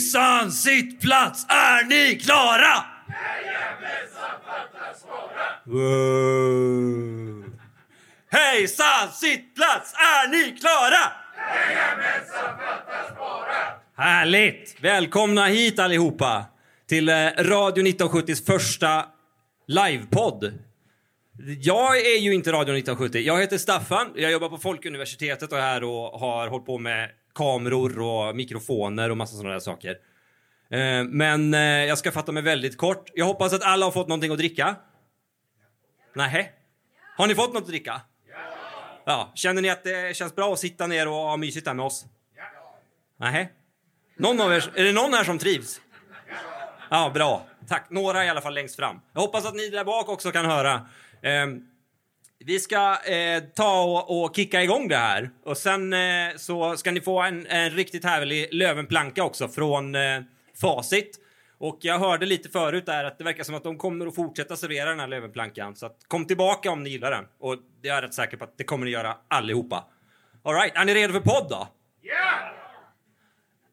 [0.00, 2.84] Hejsan sittplats, är ni klara?
[5.64, 7.44] Wow.
[8.30, 11.12] Hejsan sittplats, är ni klara?
[13.96, 14.76] Härligt!
[14.80, 16.44] Välkomna hit allihopa
[16.88, 19.04] till eh, Radio 1970s första
[19.66, 20.58] livepodd.
[21.60, 23.18] Jag är ju inte Radio 1970.
[23.18, 27.10] Jag heter Staffan, jag jobbar på Folkuniversitetet och är här och har hållit på med
[27.34, 29.90] kameror och mikrofoner och massa sådana där saker.
[30.70, 33.10] Eh, men eh, jag ska fatta mig väldigt kort.
[33.14, 34.76] Jag hoppas att alla har fått någonting att dricka.
[36.14, 36.52] Nej.
[37.16, 38.00] Har ni fått något att dricka?
[39.04, 39.32] Ja.
[39.34, 42.04] Känner ni att det känns bra att sitta ner och ha mysigt här med oss?
[43.16, 43.52] Nej.
[44.16, 45.80] Någon av er, är det någon här som trivs?
[46.90, 47.46] Ja, bra.
[47.68, 47.90] Tack.
[47.90, 49.00] Några i alla fall längst fram.
[49.12, 50.88] Jag hoppas att ni där bak också kan höra.
[51.22, 51.69] Ehm,
[52.44, 55.30] vi ska eh, ta och, och kicka igång det här.
[55.44, 60.20] Och sen eh, så ska ni få en, en riktigt härlig Lövenplanka också från eh,
[60.60, 61.18] Facit.
[61.58, 64.56] Och jag hörde lite förut där att det verkar som att de kommer att fortsätta
[64.56, 65.76] servera den här Lövenplankan.
[65.76, 67.24] Så att kom tillbaka om ni gillar den.
[67.40, 69.84] Och det är jag rätt säker på att det kommer ni göra allihopa.
[70.42, 71.68] All right, är ni redo för podd då?
[72.00, 72.52] Ja!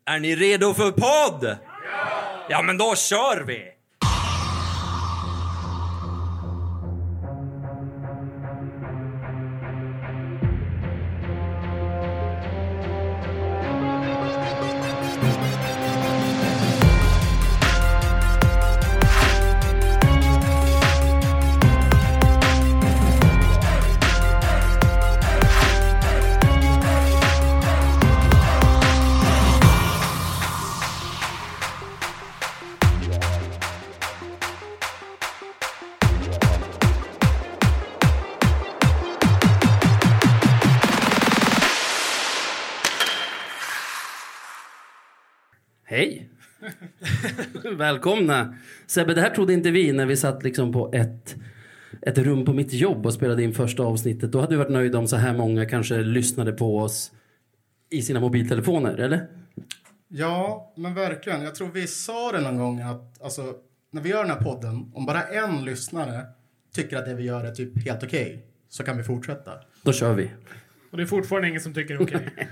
[0.06, 1.58] Är ni redo för podd?
[1.84, 2.48] Ja!
[2.50, 3.77] Ja, men då kör vi!
[45.90, 46.30] Hej!
[47.78, 48.56] Välkomna!
[48.88, 51.36] Sebbe, det här trodde inte vi när vi satt liksom på ett,
[52.02, 54.32] ett rum på mitt jobb och spelade in första avsnittet.
[54.32, 57.12] Då hade vi varit nöjda om så här många kanske lyssnade på oss
[57.90, 59.28] i sina mobiltelefoner, eller?
[60.08, 61.42] Ja, men verkligen.
[61.42, 63.54] Jag tror vi sa det någon gång att alltså,
[63.92, 66.26] när vi gör den här podden, om bara en lyssnare
[66.74, 69.52] tycker att det vi gör är typ helt okej, så kan vi fortsätta.
[69.84, 70.32] Då kör vi.
[70.92, 72.34] Och det är fortfarande ingen som tycker det är okej.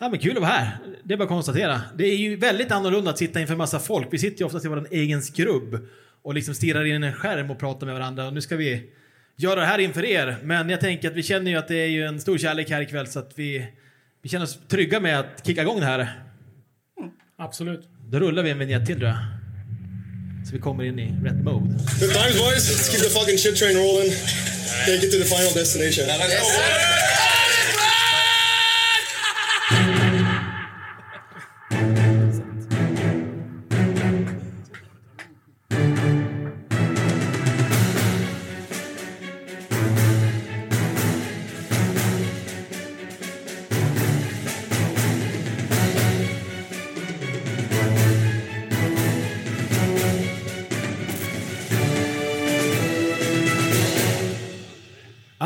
[0.00, 0.78] ja, men kul att vara här.
[1.04, 1.82] Det är bara att konstatera.
[1.96, 4.08] Det är ju väldigt annorlunda att sitta inför massa folk.
[4.10, 5.88] Vi sitter ju oftast i vår egen skrubb
[6.22, 8.26] och liksom stirrar in i en skärm och pratar med varandra.
[8.26, 8.82] Och nu ska vi
[9.36, 10.36] göra det här inför er.
[10.42, 12.80] Men jag tänker att vi känner ju att det är ju en stor kärlek här
[12.82, 13.66] ikväll så att vi,
[14.22, 16.22] vi känner oss trygga med att kicka igång det här.
[17.38, 17.88] Absolut.
[18.10, 19.18] Då rullar vi en vignett till tror jag.
[20.46, 21.74] Så vi kommer in i rätt mode.
[22.00, 22.64] Good times, boys.
[22.70, 24.12] Let's keep the fucking shit train rolling.
[24.86, 26.04] Take it to the final destination.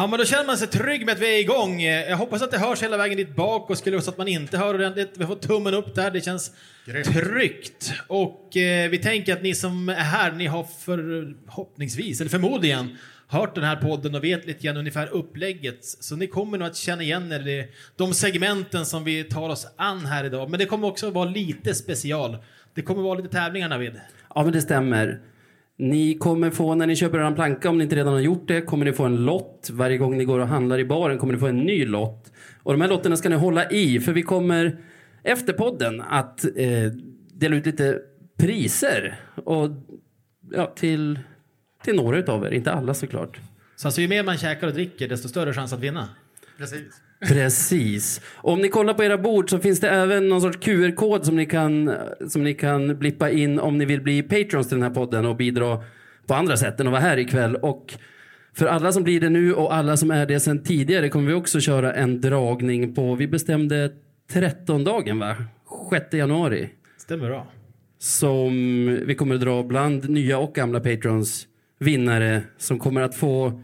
[0.03, 1.83] Ja, men då känner man sig trygg med att vi är igång.
[1.83, 4.19] Jag hoppas att det hörs hela vägen dit bak och skulle det vara så att
[4.19, 6.11] man inte hör ordentligt, vi får tummen upp där.
[6.11, 6.53] Det känns
[7.05, 7.93] tryggt.
[8.07, 12.97] Och eh, vi tänker att ni som är här, ni har förhoppningsvis, eller förmodligen,
[13.27, 15.85] hört den här podden och vet lite grann ungefär upplägget.
[15.85, 19.67] Så ni kommer nog att känna igen er i de segmenten som vi tar oss
[19.77, 20.51] an här idag.
[20.51, 22.37] Men det kommer också vara lite special.
[22.75, 24.01] Det kommer vara lite tävlingar Navid.
[24.35, 25.21] Ja, men det stämmer.
[25.79, 28.61] Ni kommer få, när ni köper en planka, om ni inte redan har gjort det,
[28.61, 29.69] kommer ni få en lott.
[29.73, 32.33] Varje gång ni går och handlar i baren kommer ni få en ny lott.
[32.63, 34.79] Och de här lotterna ska ni hålla i, för vi kommer
[35.23, 36.93] efter podden att eh,
[37.35, 37.99] dela ut lite
[38.39, 39.21] priser.
[39.45, 39.69] Och,
[40.51, 41.19] ja, till,
[41.85, 43.41] till några utav er, inte alla såklart.
[43.77, 46.09] Så alltså, ju mer man käkar och dricker, desto större chans att vinna.
[46.59, 47.02] Precis.
[47.29, 48.21] Precis.
[48.37, 51.47] Om ni kollar på era bord så finns det även någon sorts QR-kod som ni
[51.47, 51.95] kan,
[52.29, 55.37] som ni kan blippa in om ni vill bli patrons till den här podden och
[55.37, 55.83] bidra
[56.27, 57.57] på andra sätt än att vara här ikväll.
[57.57, 57.95] Och
[58.55, 61.35] för alla som blir det nu och alla som är det sedan tidigare kommer vi
[61.35, 63.93] också köra en dragning på, vi bestämde
[64.33, 65.37] 13-dagen va?
[65.91, 66.69] 6 januari.
[66.99, 67.47] Stämmer bra.
[67.99, 68.53] Som
[69.07, 71.47] vi kommer att dra bland nya och gamla patrons
[71.79, 73.63] vinnare som kommer att få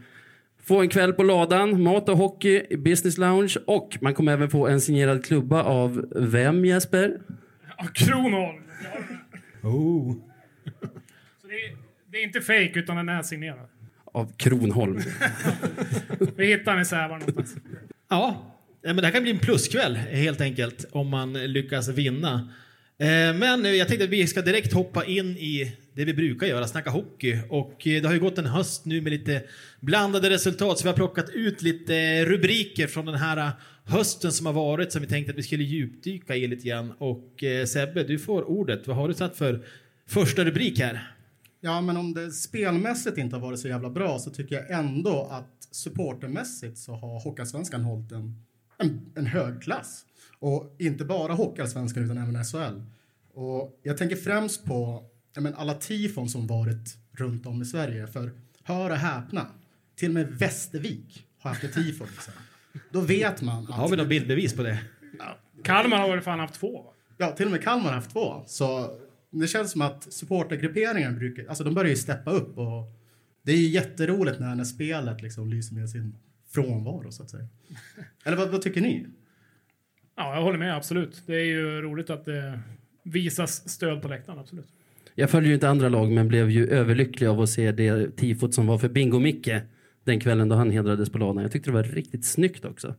[0.69, 4.67] Få en kväll på ladan, mat och hockey business lounge och man kommer även få
[4.67, 7.21] en signerad klubba av vem Jesper?
[7.77, 8.63] Ja, Kronholm.
[9.63, 10.15] Oh.
[11.41, 11.77] Så det, är,
[12.11, 13.67] det är inte fake utan den är signerad.
[14.05, 14.99] Av Kronholm.
[16.35, 17.55] Vi hittar den i Sävar någonstans.
[18.09, 22.49] Ja, Ja, men det här kan bli en pluskväll helt enkelt om man lyckas vinna.
[22.99, 26.67] Eh, Men jag tänkte att vi ska direkt hoppa in i det vi brukar göra,
[26.67, 27.39] snacka hockey.
[27.49, 29.43] Och eh, det har ju gått en höst nu med lite
[29.79, 33.51] blandade resultat så vi har plockat ut lite rubriker från den här eh,
[33.83, 36.93] hösten som har varit som vi tänkte att vi skulle djupdyka i lite grann.
[36.97, 38.87] Och eh, Sebbe, du får ordet.
[38.87, 39.65] Vad har du satt för
[40.07, 41.15] första rubrik här?
[41.61, 45.27] Ja, men om det spelmässigt inte har varit så jävla bra så tycker jag ändå
[45.31, 48.45] att supportermässigt så har Hockeyallsvenskan hållit en,
[48.77, 50.05] en, en hög klass.
[50.39, 52.81] Och inte bara Hockeyallsvenskan utan även SHL.
[53.33, 58.07] Och jag tänker främst på ja, men alla tifon som varit runt om i Sverige.
[58.07, 58.31] För
[58.63, 59.47] hör och häpna,
[59.95, 62.05] till och med Västervik har haft ett tifo.
[62.05, 62.33] Liksom.
[62.91, 63.69] Då vet man att...
[63.69, 64.79] Har vi något bildbevis på det?
[65.63, 66.93] Kalmar har väl fan haft två?
[67.17, 68.43] Ja, till och med Kalmar har haft två.
[68.47, 68.99] Så
[69.29, 72.83] det känns som att supportergrupperingar brukar, alltså de börjar ju steppa upp och
[73.41, 76.15] det är ju jätteroligt när, när spelet liksom lyser med sin
[76.49, 77.47] frånvaro så att säga.
[78.23, 79.07] Eller vad, vad tycker ni?
[80.15, 81.23] Ja, jag håller med, absolut.
[81.25, 82.59] Det är ju roligt att det
[83.03, 84.73] visas stöd på läktaren, absolut.
[85.19, 88.53] Jag följer ju inte andra lag men blev ju överlycklig av att se det tifot
[88.53, 89.61] som var för Bingo-Micke
[90.03, 91.43] den kvällen då han hedrades på ladan.
[91.43, 92.95] Jag tyckte det var riktigt snyggt också.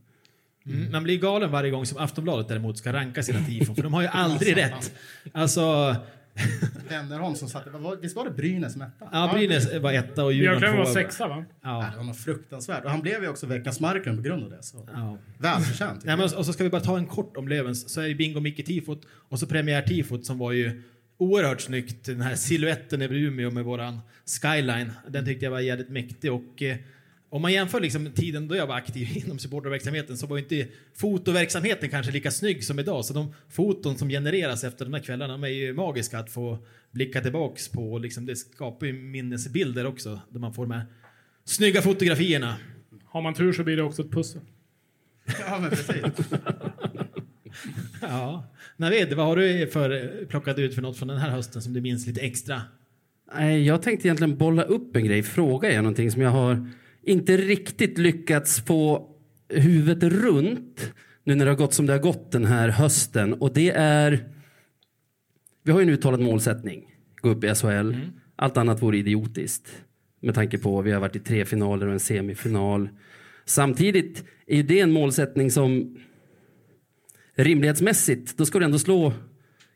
[0.67, 0.93] Mm.
[0.93, 4.03] Man blir galen varje gång som Aftonbladet däremot ska ranka sina tifon, för de har
[4.03, 4.93] ju aldrig rätt.
[5.33, 5.97] Alltså,
[6.89, 7.71] Wennerholm som satte,
[8.03, 9.09] visst var det Brynäs som etta?
[9.13, 10.95] ja, Brynäs var etta och Djurgården Björklöven var tvåa.
[10.95, 11.45] sexa, va?
[11.63, 11.87] Ja, Ja.
[11.93, 12.85] det var något fruktansvärt.
[12.85, 14.63] Och han blev ju också veckans Marklund på grund av det.
[14.63, 14.89] Så.
[14.95, 15.19] Ja.
[15.39, 16.05] Välförtjänt.
[16.05, 17.89] Men, och så ska vi bara ta en kort om Lövens.
[17.89, 20.83] Så är det Bingo Micke tifot och så premiär-tifot som var ju
[21.21, 22.05] oerhört snyggt.
[22.05, 24.93] Den här siluetten över Umeå med våran skyline.
[25.09, 26.77] Den tyckte jag var jävligt mäktig och eh,
[27.29, 31.91] om man jämför liksom tiden då jag var aktiv inom supporterverksamheten så var inte fotoverksamheten
[31.91, 33.05] kanske lika snygg som idag.
[33.05, 36.59] Så de foton som genereras efter de här kvällarna de är ju magiska att få
[36.91, 37.99] blicka tillbaks på.
[37.99, 40.87] Liksom det skapar ju minnesbilder också där man får de här
[41.45, 42.57] snygga fotografierna.
[43.05, 44.41] Har man tur så blir det också ett pussel.
[45.41, 46.03] Ja, men precis.
[48.01, 48.45] Ja.
[48.81, 51.81] Navid, vad har du för, plockat ut för något från den här hösten som du
[51.81, 52.63] minns lite extra?
[53.65, 56.69] Jag tänkte egentligen bolla upp en grej, fråga er någonting som jag har
[57.03, 59.11] inte riktigt lyckats få
[59.49, 60.93] huvudet runt
[61.25, 63.35] nu när det har gått som det har gått den här hösten.
[63.35, 64.29] Och det är...
[65.63, 67.95] Vi har ju en uttalad målsättning, gå upp i SHL.
[68.37, 69.83] Allt annat vore idiotiskt
[70.21, 72.89] med tanke på att vi har varit i tre finaler och en semifinal.
[73.45, 75.97] Samtidigt är det en målsättning som
[77.35, 79.13] rimlighetsmässigt, då ska du ändå slå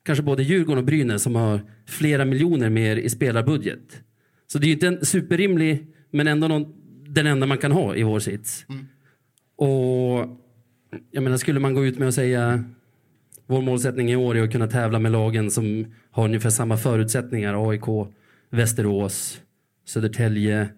[0.03, 4.03] kanske både Djurgården och Brynäs som har flera miljoner mer i spelarbudget.
[4.47, 6.75] Så det är ju inte en superrimlig, men ändå någon,
[7.09, 8.67] den enda man kan ha i vår sits.
[9.57, 10.41] Och
[11.11, 12.65] jag menar, skulle man gå ut med och säga
[13.47, 17.71] vår målsättning i år är att kunna tävla med lagen som har ungefär samma förutsättningar.
[17.71, 18.09] AIK,
[18.51, 19.41] Västerås,
[19.85, 20.69] Södertälje.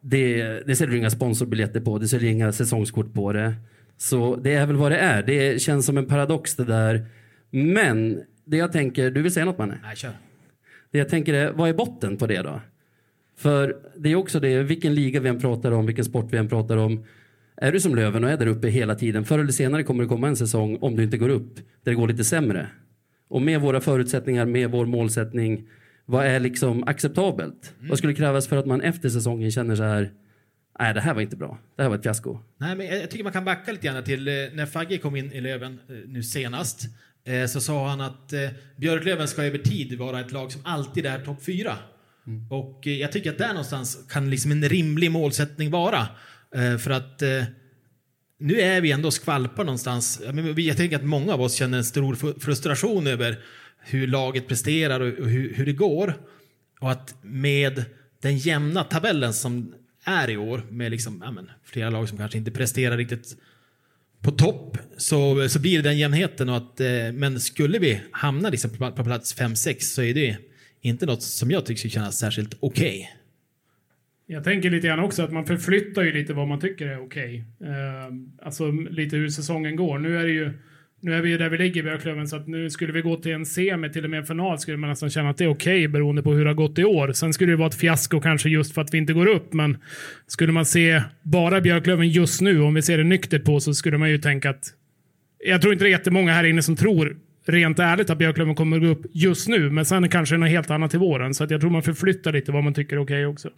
[0.00, 3.54] Det, det säljer inga sponsorbiljetter på, det säljer inga säsongskort på det.
[3.96, 5.22] Så det är väl vad det är.
[5.22, 7.06] Det känns som en paradox det där.
[7.50, 9.78] Men det jag tänker, du vill säga något Manne?
[9.82, 10.10] Nej, kör.
[10.90, 12.60] Det jag tänker är, vad är botten på det då?
[13.36, 16.48] För det är också det, vilken liga vi än pratar om, vilken sport vi än
[16.48, 17.04] pratar om.
[17.56, 20.08] Är du som Löven och är där uppe hela tiden, förr eller senare kommer det
[20.08, 22.66] komma en säsong, om du inte går upp, där det går lite sämre.
[23.28, 25.68] Och med våra förutsättningar, med vår målsättning,
[26.06, 27.74] vad är liksom acceptabelt?
[27.88, 30.10] Vad skulle krävas för att man efter säsongen känner så här,
[30.78, 32.38] nej det här var inte bra, det här var ett fiasko.
[32.58, 35.32] Nej, men jag, tycker man kan backa lite grann till eh, när Fagge kom in
[35.32, 36.84] i Löven eh, nu senast.
[37.24, 38.32] Eh, så sa han att
[38.76, 41.76] Björklöven ska över tid vara ett lag som alltid är topp fyra.
[42.50, 46.08] Och eh, jag tycker att där någonstans kan liksom en rimlig målsättning vara.
[46.78, 47.22] För att
[48.38, 50.22] nu är vi ändå skvalpar någonstans.
[50.56, 53.38] Jag, tänker att många av oss känner en stor frustration över
[53.78, 56.14] hur laget presterar och, och hur det går.
[56.80, 57.84] Och att med
[58.20, 59.74] den jämna tabellen som
[60.04, 63.36] är i år, med liksom, ja, men, flera lag som kanske inte presterar riktigt
[64.22, 66.48] på topp, så, så blir det den jämnheten.
[66.48, 70.36] Och att, eh, men skulle vi hamna liksom på, på plats 5-6 så är det
[70.80, 73.10] inte något som jag tycker skulle kännas särskilt okej.
[74.26, 77.44] Jag tänker lite grann också att man förflyttar ju lite vad man tycker är okej.
[77.60, 79.98] Eh, alltså lite hur säsongen går.
[79.98, 80.52] Nu är det ju
[81.04, 83.16] nu är vi ju där vi ligger i Björklöven så att nu skulle vi gå
[83.16, 85.48] till en semi, till och med en final, skulle man nästan känna att det är
[85.48, 87.12] okej beroende på hur det har gått i år.
[87.12, 89.76] Sen skulle det vara ett fiasko kanske just för att vi inte går upp, men
[90.26, 93.98] skulle man se bara Björklöven just nu, om vi ser det nyktert på, så skulle
[93.98, 94.64] man ju tänka att
[95.46, 98.76] jag tror inte det är jättemånga här inne som tror rent ärligt att Björklöven kommer
[98.76, 101.34] att gå upp just nu, men sen kanske något helt annat till våren.
[101.34, 103.50] Så att jag tror man förflyttar lite vad man tycker är okej också.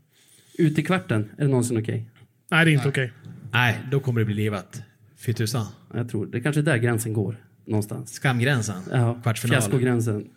[0.59, 2.11] Ut i kvarten, är det någonsin okej?
[2.51, 3.13] Nej, det är inte okej.
[3.53, 4.83] Nej, då kommer det bli livat.
[5.27, 5.67] Fy tusan.
[5.95, 8.13] Jag tror det är kanske är där gränsen går, någonstans.
[8.13, 8.83] Skamgränsen.
[8.91, 9.61] Ja, Kvartsfinal.
[9.61, 10.31] fiaskogränsen.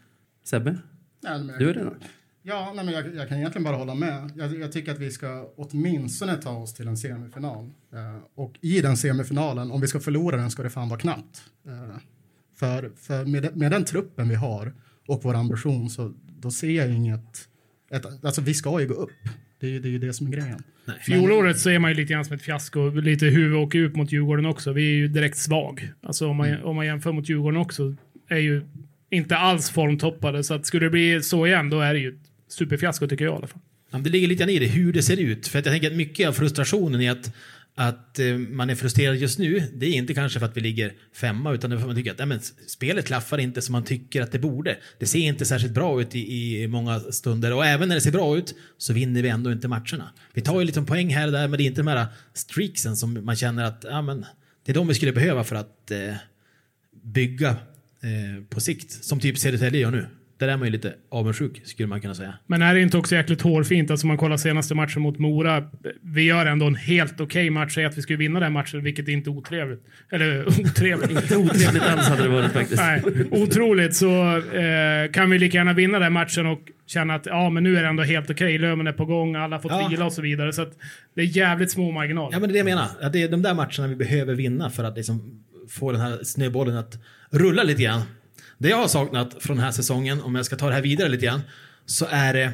[0.43, 0.77] Sebbe,
[1.24, 1.96] Nej, men du är redan.
[2.41, 4.31] Ja, nej, men jag, jag kan egentligen bara hålla med.
[4.36, 7.69] Jag, jag tycker att vi ska åtminstone ta oss till en semifinal.
[7.93, 11.43] Eh, och i den semifinalen, om vi ska förlora den, ska det fan vara knappt.
[11.67, 11.98] Eh,
[12.55, 14.74] för för med, med den truppen vi har
[15.08, 17.48] och vår ambition så då ser jag inget...
[17.91, 19.12] Ett, alltså vi ska ju gå upp.
[19.60, 20.63] Det är ju det, är ju det som är grejen.
[21.06, 22.89] Fjolåret så är man ju lite grann som ett fiasko.
[22.89, 24.74] Lite huvud åker ut mot Djurgården också.
[24.74, 25.92] Vi är ju direkt svag.
[26.01, 27.96] Alltså om man, om man jämför mot Djurgården också
[28.28, 28.62] är ju
[29.10, 30.44] inte alls formtoppade.
[30.44, 33.34] Så att skulle det bli så igen, då är det ju ett superfiasko tycker jag
[33.34, 33.62] i alla fall.
[33.92, 35.48] Ja, det ligger lite grann i det, hur det ser ut.
[35.48, 37.34] För att jag tänker att mycket av frustrationen är att,
[37.79, 39.63] att eh, man är frustrerad just nu.
[39.74, 41.95] Det är inte kanske för att vi ligger femma, utan det är för att man
[41.95, 44.77] tycker att nej, men, spelet klaffar inte som man tycker att det borde.
[45.00, 47.53] Det ser inte särskilt bra ut i, i många stunder.
[47.53, 50.13] Och även när det ser bra ut så vinner vi ändå inte matcherna.
[50.33, 52.95] Vi tar ju lite poäng här och där, men det är inte de här streaksen
[52.95, 54.25] som man känner att ja, men,
[54.65, 56.13] det är de vi skulle behöva för att eh,
[57.03, 59.03] bygga eh, på sikt.
[59.03, 60.07] Som typ Södertälje gör nu.
[60.39, 62.34] Där är man ju lite avundsjuk, skulle man kunna säga.
[62.48, 63.91] Men är det inte också jäkligt hårfint?
[63.91, 65.63] Alltså man kollar senaste matchen mot Mora.
[66.01, 67.74] Vi gör ändå en helt okej okay match.
[67.74, 69.84] Säger att vi skulle vinna den matchen, vilket är inte otrevligt.
[70.12, 71.12] Eller otrevligt.
[71.12, 72.81] inte otrevligt alls hade det varit faktiskt.
[72.81, 77.50] Nej, otroligt så eh, kan vi lika gärna vinna den matchen och känna att ja,
[77.50, 78.55] men nu är det ändå helt okej.
[78.55, 78.58] Okay.
[78.58, 79.88] Löven är på gång, alla har fått Ja.
[79.88, 80.53] vila och så vidare.
[80.53, 80.65] Så
[81.15, 82.34] det är jävligt små marginaler.
[82.34, 82.88] Ja, men det är det jag menar.
[83.01, 86.24] Att det är de där matcherna vi behöver vinna för att liksom få den här
[86.24, 87.00] snöbollen att
[87.31, 88.01] rulla lite grann.
[88.62, 91.10] Det jag har saknat från den här säsongen, om jag ska ta det här vidare
[91.10, 91.42] lite grann,
[91.86, 92.51] så är det...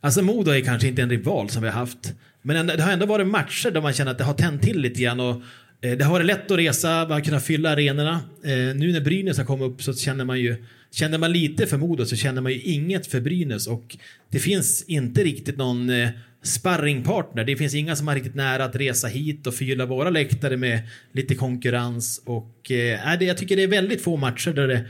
[0.00, 2.14] Alltså Modo är kanske inte en rival som vi har haft.
[2.42, 5.02] Men det har ändå varit matcher där man känner att det har tänt till lite
[5.02, 5.20] grann.
[5.20, 5.42] Och,
[5.80, 8.20] eh, det har varit lätt att resa, man har kunnat fylla arenorna.
[8.44, 10.64] Eh, nu när Brynäs har kommit upp så känner man ju...
[10.90, 13.66] Känner man lite för Modo så känner man ju inget för Brynäs.
[13.66, 13.96] Och
[14.30, 16.08] det finns inte riktigt någon eh,
[16.42, 17.44] sparringpartner.
[17.44, 20.80] Det finns inga som har riktigt nära att resa hit och fylla våra läktare med
[21.12, 22.22] lite konkurrens.
[22.24, 24.84] Och eh, äh, det, jag tycker det är väldigt få matcher där det,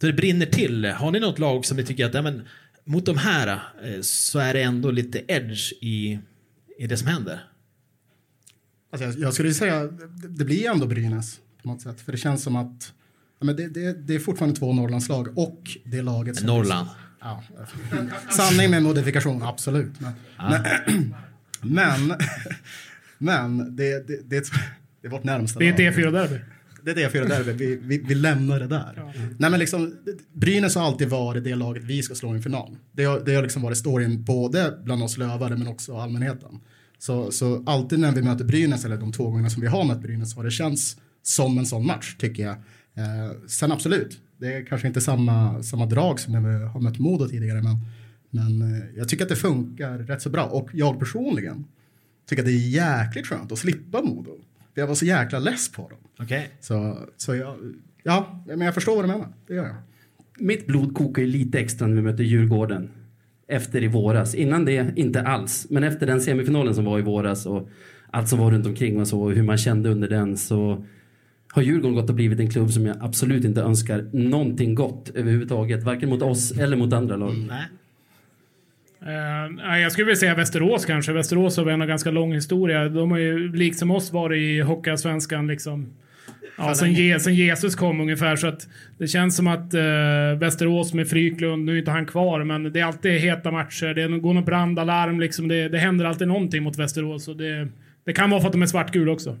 [0.00, 0.84] där det brinner till.
[0.84, 2.42] Har ni något lag som ni tycker att ja, men,
[2.84, 3.48] mot de här
[3.84, 6.18] eh, så är det ändå lite edge i,
[6.78, 7.40] i det som händer?
[8.92, 12.00] Alltså jag, jag skulle säga det, det blir ändå Brynäs på något sätt.
[12.00, 12.92] För det känns som att
[13.38, 16.46] ja, men det, det, det är fortfarande två Norrlandslag och det laget som...
[16.46, 16.88] Norrland.
[17.20, 17.42] Ja,
[18.30, 19.92] sanning med modifikation, absolut.
[20.00, 21.14] Men, men,
[22.08, 22.18] men,
[23.18, 24.50] men det, det, det,
[25.00, 26.40] det är vårt närmsta Det är ett E4-derby.
[26.88, 27.52] Det är det jag får göra där.
[27.52, 29.12] Vi, vi, vi lämnar det där.
[29.38, 29.94] Nej, men liksom,
[30.32, 32.76] Brynäs har alltid varit det laget vi ska slå i en final.
[32.92, 36.60] Det har, det har liksom varit storyn både bland oss lövare men också allmänheten.
[36.98, 40.02] Så, så alltid när vi möter Brynäs, eller de två gångerna som vi har mött
[40.02, 42.56] Brynäs, har det känts som en sån match tycker jag.
[42.94, 46.98] Eh, sen absolut, det är kanske inte samma, samma drag som när vi har mött
[46.98, 47.76] Modo tidigare men,
[48.30, 50.44] men eh, jag tycker att det funkar rätt så bra.
[50.44, 51.64] Och jag personligen
[52.28, 54.38] tycker att det är jäkligt skönt att slippa Modo.
[54.78, 55.98] För jag var så jäkla less på dem.
[56.18, 56.50] Okej.
[56.60, 57.56] Så, så jag,
[58.02, 59.28] ja, men jag förstår vad du menar.
[59.46, 59.76] Det gör jag.
[60.38, 62.90] Mitt blod kokar ju lite extra när vi mötte Djurgården.
[63.48, 64.34] Efter i våras.
[64.34, 65.66] Innan det, inte alls.
[65.70, 67.68] Men efter den semifinalen som var i våras och
[68.10, 70.84] allt som var runt omkring och så och hur man kände under den så
[71.52, 75.82] har Djurgården gått och blivit en klubb som jag absolut inte önskar någonting gott överhuvudtaget.
[75.82, 77.34] Varken mot oss eller mot andra lag.
[77.48, 77.64] Nej.
[79.50, 81.12] Nej, jag skulle vilja säga Västerås kanske.
[81.12, 82.88] Västerås har en ganska lång historia.
[82.88, 85.86] De har ju likt som oss varit i Hockeyallsvenskan liksom.
[86.58, 88.36] Ja, sen, Je- sen Jesus kom ungefär.
[88.36, 92.44] Så att det känns som att eh, Västerås med Fryklund, nu är inte han kvar,
[92.44, 93.94] men det är alltid heta matcher.
[93.94, 95.48] Det går något brandalarm liksom.
[95.48, 97.28] Det, det händer alltid någonting mot Västerås.
[97.28, 97.68] Och det,
[98.04, 99.36] det kan vara för att de är svartgula också.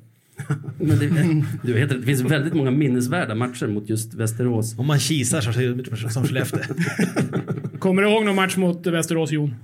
[0.78, 4.78] Men det, du vet, det finns väldigt många minnesvärda matcher mot just Västerås.
[4.78, 6.60] Om man kisar så ser det ut som Skellefteå.
[7.78, 9.54] Kommer du ihåg någon match mot Västerås, Jon?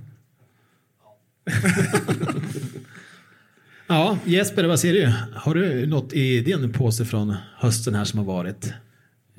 [3.89, 5.13] ja, Jesper, vad säger du?
[5.35, 8.73] Har du något i din påse från hösten här som har varit?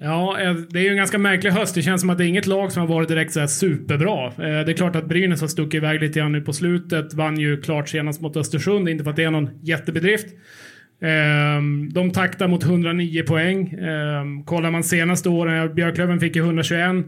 [0.02, 1.76] Ja, eh, det är ju en ganska märklig höst.
[1.76, 4.26] Det känns som att det är inget lag som har varit direkt så här superbra.
[4.28, 7.14] Eh, Det är klart att Brynäs har stuckit iväg lite grann nu på slutet.
[7.14, 10.26] Vann ju klart senast mot Östersund, inte för att det är någon jättebedrift.
[11.02, 13.68] Ehm, de taktar mot 109 poäng.
[13.68, 17.06] Ehm, kollar man senaste åren, Björklöven fick ju 121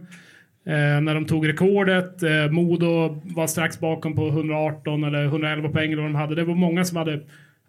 [0.65, 2.23] eh, när de tog rekordet.
[2.23, 6.35] Eh, Modo var strax bakom på 118 eller 111 poäng eller vad de hade.
[6.35, 7.19] Det var många som hade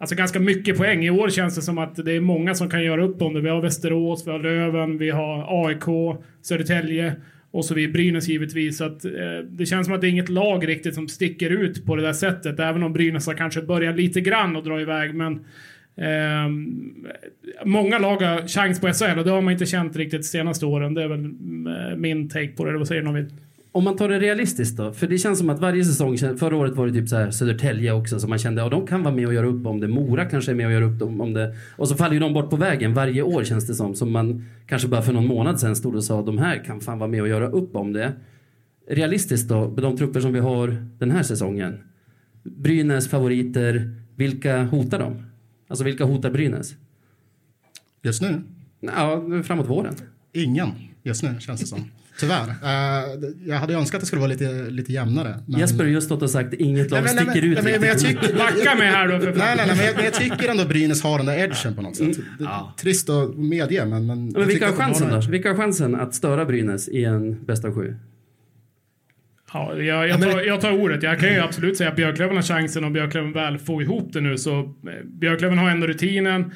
[0.01, 1.05] Alltså ganska mycket poäng.
[1.05, 3.41] I år känns det som att det är många som kan göra upp om det.
[3.41, 7.17] Vi har Västerås, vi har Löven, vi har AIK, Södertälje
[7.51, 7.93] och så vidare.
[7.93, 8.79] Brynäs givetvis.
[8.79, 9.11] Så att, eh,
[9.49, 12.13] det känns som att det är inget lag riktigt som sticker ut på det där
[12.13, 12.61] sättet.
[12.61, 15.15] Även om Brynäs har kanske börjat lite grann och dra iväg.
[15.15, 15.45] Men
[15.99, 16.49] Eh,
[17.65, 20.67] många lag har chans på SHL och det har man inte känt riktigt de senaste
[20.67, 20.95] åren.
[20.95, 22.71] Det är väl eh, min take på det.
[22.71, 23.27] Eller Vad säger någon?
[23.73, 24.93] Om man tar det realistiskt då?
[24.93, 27.93] För det känns som att varje säsong, förra året var det typ så här Södertälje
[27.93, 29.89] också som man kände, ja de kan vara med och göra upp om det.
[29.89, 31.55] Mora kanske är med och gör upp om om det.
[31.77, 33.95] Och så faller ju de bort på vägen varje år känns det som.
[33.95, 36.99] Som man kanske bara för någon månad sedan stod och sa, de här kan fan
[36.99, 38.13] vara med och göra upp om det.
[38.91, 41.79] realistiskt då, med de trupper som vi har den här säsongen.
[42.43, 45.28] Brynäs favoriter, vilka hotar dem?
[45.69, 46.75] Alltså vilka hotar Brynäs?
[48.03, 48.41] Just nu,
[48.81, 49.95] Ja, framåt våren.
[50.33, 50.69] ingen
[51.03, 51.91] just nu känns det som.
[52.21, 52.49] Tyvärr.
[52.49, 53.05] Eh,
[53.47, 55.43] jag hade önskat att det skulle vara lite, lite jämnare.
[55.47, 57.89] men- Jesper har just stått och sagt inget lag Nej, men- sticker nej, ut men-
[57.89, 59.27] jag tycker- Backa med här då för.
[59.27, 61.83] Nej, nej, nej, men jag, men jag tycker ändå Brynäs har den där edgen på
[61.83, 62.17] något sätt.
[62.17, 62.29] Mm.
[62.39, 64.07] Det, är Trist att medge, men...
[64.07, 65.21] Men, Men vilka har chansen då?
[65.31, 67.97] Vilka har chansen att störa Brynäs i en bäst av sju?
[69.53, 71.03] Ja, jag, jag, tar, jag tar ordet.
[71.03, 74.21] Jag kan ju absolut säga att Björklöven har chansen om Björklöven väl får ihop det
[74.21, 74.39] nu.
[74.39, 76.53] Så eh, Björklöven har ändå rutinen.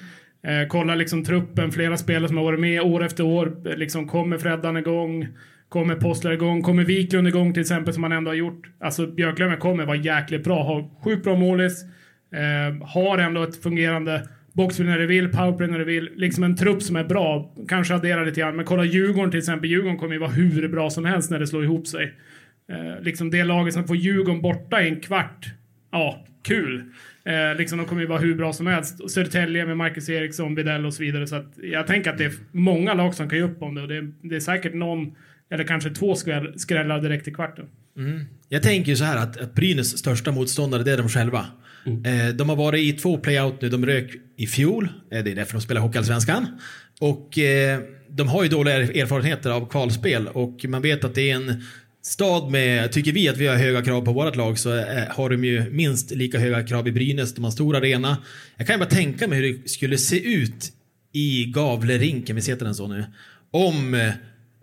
[0.46, 3.68] Eh, kolla liksom truppen, flera spelare som har varit med år efter år.
[3.68, 5.28] Eh, liksom kommer Freddan igång?
[5.68, 6.62] Kommer Postler igång?
[6.62, 8.66] Kommer Wiklund igång till exempel som han ändå har gjort?
[8.80, 10.64] Alltså Björklöven kommer vara jäkligt bra.
[10.64, 11.84] Har sjukt bra målis.
[12.32, 16.10] Eh, har ändå ett fungerande boxplay när det vill, powerplay när det vill.
[16.16, 17.54] Liksom en trupp som är bra.
[17.68, 18.56] Kanske addera lite grann.
[18.56, 19.70] Men kolla Djurgården till exempel.
[19.70, 22.14] Djurgården kommer ju vara hur bra som helst när det slår ihop sig.
[22.72, 25.46] Eh, liksom det laget som får Djurgården borta i en kvart.
[25.92, 26.84] Ja, kul.
[27.24, 29.10] Eh, liksom de kommer ju vara hur bra som helst.
[29.10, 31.26] Södertälje med Marcus Eriksson, Widell och så vidare.
[31.26, 33.82] Så jag tänker att det är många lag som kan ge upp om det.
[33.82, 35.14] Och det, är, det är säkert någon,
[35.50, 37.64] eller kanske två skräll, skrällar direkt i kvarten.
[38.48, 41.46] Jag tänker så här att, att Brynäs största motståndare, det är de själva.
[41.86, 43.68] Eh, de har varit i två playout nu.
[43.68, 44.88] De rök i fjol.
[45.12, 46.46] Eh, det är därför de spelar Hockeyallsvenskan.
[47.00, 51.30] Och eh, de har ju dåliga er- erfarenheter av kvalspel och man vet att det
[51.30, 51.62] är en
[52.02, 55.30] stad med, tycker vi att vi har höga krav på vårt lag så eh, har
[55.30, 57.34] de ju minst lika höga krav i Brynäs.
[57.34, 58.16] De har en stor arena.
[58.56, 60.72] Jag kan ju bara tänka mig hur det skulle se ut
[61.12, 63.04] i Gavlerinken, vi heter den så nu,
[63.50, 64.10] om eh,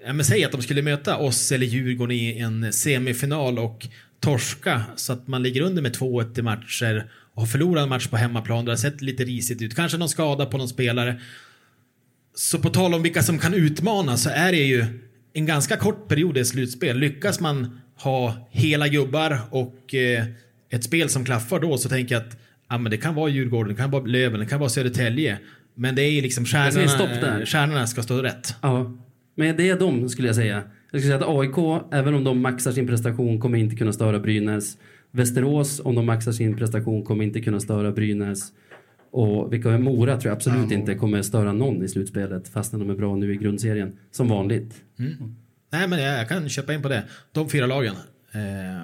[0.06, 3.88] Ja, men säg att de skulle möta oss eller Djurgården i en semifinal och
[4.20, 8.08] torska så att man ligger under med 2-1 i matcher och har förlorat en match
[8.08, 8.66] på hemmaplan.
[8.66, 9.76] Det har sett lite risigt ut.
[9.76, 11.22] Kanske någon skada på någon spelare.
[12.36, 14.86] Så på tal om vilka som kan utmana så är det ju
[15.34, 16.98] en ganska kort period i slutspel.
[16.98, 20.26] Lyckas man ha hela gubbar och eh,
[20.70, 22.38] ett spel som klaffar då så tänker jag att
[22.70, 25.40] ja, men det kan vara Djurgården, det kan vara Löven, det kan vara Södertälje.
[25.76, 28.56] Men det är liksom stjärnorna, stjärnorna ska stå rätt.
[28.62, 28.98] Ja,
[29.36, 30.64] men det är de skulle jag säga.
[30.92, 34.20] Jag skulle säga att AIK, även om de maxar sin prestation, kommer inte kunna störa
[34.20, 34.78] Brynäs.
[35.12, 38.52] Västerås, om de maxar sin prestation, kommer inte kunna störa Brynäs.
[39.12, 42.90] Och vilka är Mora tror jag absolut inte kommer störa någon i slutspelet, fastän de
[42.90, 43.98] är bra nu i grundserien.
[44.12, 44.76] Som vanligt.
[45.72, 47.04] Nej, men jag, jag kan köpa in på det.
[47.32, 47.96] De fyra lagen
[48.32, 48.42] eh,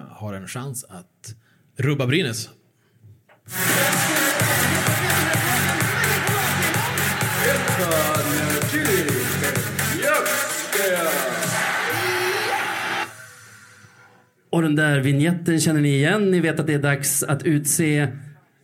[0.09, 1.35] har en chans att
[1.77, 2.49] rubba Brynäs.
[14.49, 16.31] Och den där vignetten känner ni igen.
[16.31, 18.07] Ni vet att det är dags att utse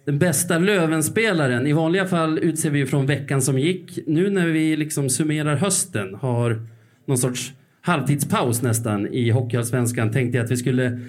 [0.06, 1.68] den bästa Lövenspelaren.
[1.68, 4.00] I vanliga fall utser vi ju från veckan som gick.
[4.08, 6.62] Nu när vi liksom summerar hösten, har
[7.06, 11.00] någon sorts halvtidspaus nästan i Hockeyallsvenskan, tänkte jag att vi skulle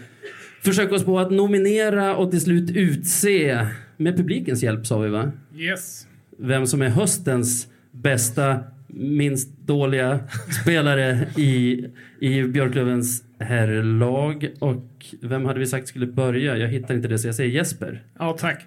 [0.63, 5.33] försöka oss på att nominera och till slut utse, med publikens hjälp sa vi va?
[5.57, 6.07] Yes.
[6.39, 8.61] vem som är höstens bästa,
[8.93, 10.21] minst dåliga
[10.63, 11.85] spelare i,
[12.21, 14.51] i Björklövens herrlag.
[14.59, 14.87] Och
[15.21, 16.57] vem hade vi sagt skulle börja?
[16.57, 18.03] Jag hittar inte det, så jag säger Jesper.
[18.19, 18.67] Ja, tack.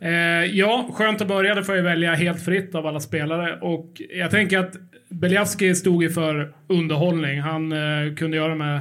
[0.00, 0.10] Eh,
[0.44, 1.54] ja, skönt att börja.
[1.54, 3.58] Det får jag välja helt fritt av alla spelare.
[3.60, 4.76] Och jag tänker att
[5.08, 7.40] Beliavski stod ju för underhållning.
[7.40, 8.80] Han eh, kunde göra med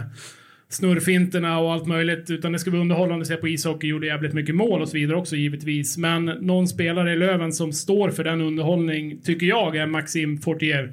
[0.70, 2.30] snurrfinterna och allt möjligt.
[2.30, 3.88] Utan det ska vara underhållande att se på ishockey.
[3.88, 5.98] Gjorde jävligt mycket mål och så vidare också givetvis.
[5.98, 10.84] Men någon spelare i Löven som står för den underhållning tycker jag är Maxim Fortier.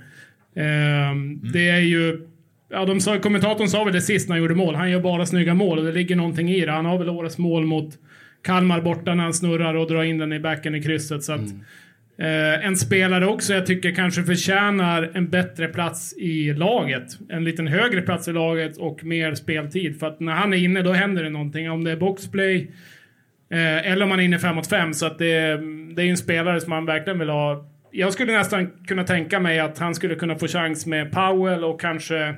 [0.56, 1.14] Eh,
[1.52, 2.26] Det är ju
[2.68, 4.74] Ja, de sa, kommentatorn sa väl det sist när han gjorde mål.
[4.74, 6.72] Han gör bara snygga mål och det ligger någonting i det.
[6.72, 7.94] Han har väl årets mål mot
[8.42, 11.22] Kalmar borta när han snurrar och drar in den i backen i krysset.
[11.22, 11.40] Så att,
[12.18, 17.18] eh, en spelare också jag tycker kanske förtjänar en bättre plats i laget.
[17.29, 20.00] En liten högre plats i laget och mer speltid.
[20.00, 21.70] För att när han är inne då händer det någonting.
[21.70, 22.70] Om det är boxplay
[23.50, 24.94] eh, eller om han är inne 5 mot 5.
[24.94, 25.57] Så att det,
[25.94, 27.70] det är ju en spelare som man verkligen vill ha.
[27.90, 31.81] Jag skulle nästan kunna tänka mig att han skulle kunna få chans med Powell och
[31.81, 32.35] kanske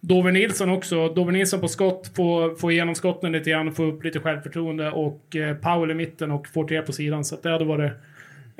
[0.00, 1.08] Dover Nilsson också.
[1.08, 5.36] Dover Nilsson på skott, få, få igenom skotten lite grann, få upp lite självförtroende och
[5.36, 7.24] eh, Powell i mitten och Fortier på sidan.
[7.24, 7.92] Så att det hade varit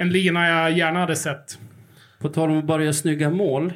[0.02, 1.58] en lina jag gärna hade sett.
[2.18, 3.72] På tal om att bara göra snygga mål.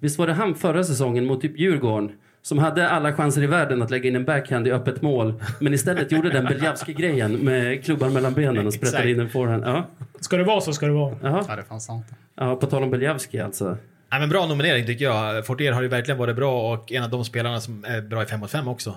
[0.00, 3.82] Visst var det han förra säsongen mot typ Djurgården som hade alla chanser i världen
[3.82, 8.12] att lägga in en backhand i öppet mål men istället gjorde den Beljavski-grejen med klubban
[8.12, 9.64] mellan benen och sprättade in en forehand.
[9.66, 9.88] Ja.
[10.20, 11.16] Ska det vara så ska det vara.
[11.22, 11.44] Jaha.
[11.48, 12.06] Ja, det är fan sant.
[12.34, 13.76] Ja, på tal om Beljavski alltså.
[14.10, 15.46] Nej, men bra nominering tycker jag.
[15.46, 18.26] Fortier har ju verkligen varit bra och en av de spelarna som är bra i
[18.26, 18.96] 5 mot 5 också.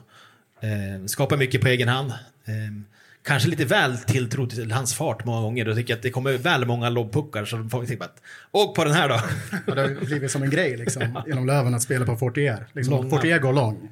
[0.59, 2.09] Eh, skapar mycket på egen hand.
[2.45, 2.94] Eh,
[3.25, 5.65] kanske lite väl tilltro till hans fart många gånger.
[5.65, 8.75] Då tycker jag att det kommer väl många lobbpuckar så får vi tänka att åk
[8.75, 9.19] på den här då.
[9.67, 12.65] Ja, det har blivit som en grej liksom, inom Löven att spela på Fortier.
[12.73, 13.09] Liksom.
[13.09, 13.89] Fortier går lång.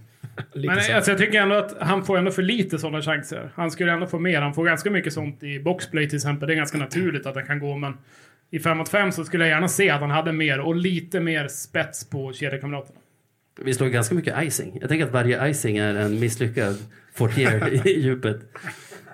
[0.54, 0.94] Men så.
[0.94, 3.52] alltså, jag tycker ändå att han får ändå för lite sådana chanser.
[3.56, 4.42] Han skulle ändå få mer.
[4.42, 6.48] Han får ganska mycket sånt i boxplay till exempel.
[6.48, 7.94] Det är ganska naturligt att han kan gå, men
[8.52, 11.20] i 5 mot 5 så skulle jag gärna se att han hade mer och lite
[11.20, 13.00] mer spets på kedjekamraterna.
[13.62, 14.78] Vi slår ganska mycket icing.
[14.82, 16.78] Jag tänker att varje icing är en misslyckad
[17.14, 18.42] Fortier i djupet.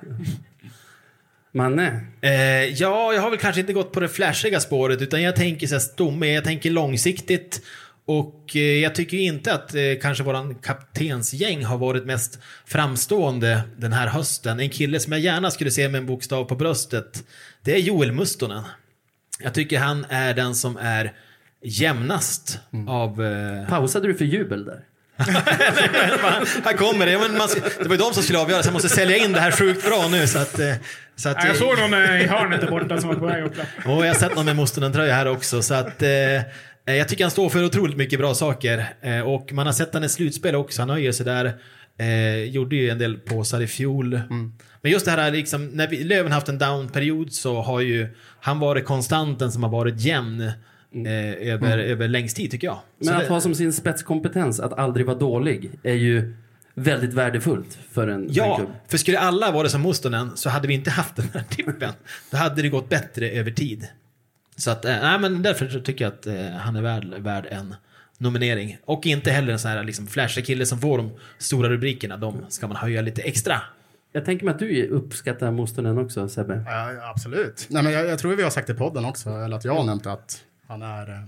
[1.51, 5.35] Manne, Eh, ja, jag har väl kanske inte gått på det flashiga spåret utan jag
[5.35, 7.61] tänker så här stomme, jag tänker långsiktigt.
[8.05, 13.93] Och eh, jag tycker inte att eh, kanske våran kaptensgäng har varit mest framstående den
[13.93, 14.59] här hösten.
[14.59, 17.23] En kille som jag gärna skulle se med en bokstav på bröstet,
[17.63, 18.63] det är Joel Mustonen.
[19.43, 21.13] Jag tycker han är den som är
[21.63, 23.23] jämnast av...
[23.23, 24.83] Eh, pausade du för jubel där?
[26.65, 27.19] här kommer det.
[27.19, 27.47] Men man,
[27.79, 29.85] det var ju de som skulle avgöra så jag måste sälja in det här sjukt
[29.85, 30.59] bra nu så att...
[30.59, 30.73] eh,
[31.15, 33.43] Så att Ja, jag såg någon eh, i hörnet där borta som var på väg
[33.43, 33.53] upp.
[33.85, 35.61] Och jag har sett någon med Mustonen-tröja här också.
[35.61, 36.09] Så att, eh,
[36.95, 38.85] jag tycker han står för otroligt mycket bra saker.
[39.01, 40.81] Eh, och man har sett han i slutspel också.
[40.81, 41.53] Han höjer sig där.
[41.99, 44.21] Eh, gjorde ju en del påsar i fjol.
[44.81, 48.07] Men just det här, liksom, när vi, Löven haft en down-period så har ju
[48.41, 50.51] han varit konstanten som har varit jämn
[50.95, 52.79] eh, över, över längst tid tycker jag.
[52.97, 56.33] Men Så att det, ha som sin spetskompetens att aldrig vara dålig är ju
[56.73, 58.69] väldigt värdefullt för en, för en Ja, klubb.
[58.87, 61.91] för skulle alla vara som Mustonen så hade vi inte haft den här tippen.
[62.31, 63.87] Då hade det gått bättre över tid.
[64.55, 67.75] Så att, eh, nej men därför tycker jag att eh, han är värd, värd en
[68.17, 68.77] nominering.
[68.85, 72.17] Och inte heller en sån här liksom flashig kille som får de stora rubrikerna.
[72.17, 73.61] De ska man höja lite extra.
[74.11, 76.63] Jag tänker mig att du uppskattar Mustonen också, Sebbe.
[76.67, 77.65] Ja, ja, absolut.
[77.69, 79.83] Nej, men jag, jag tror vi har sagt i podden också, eller att jag har
[79.83, 81.21] nämnt att han är eh,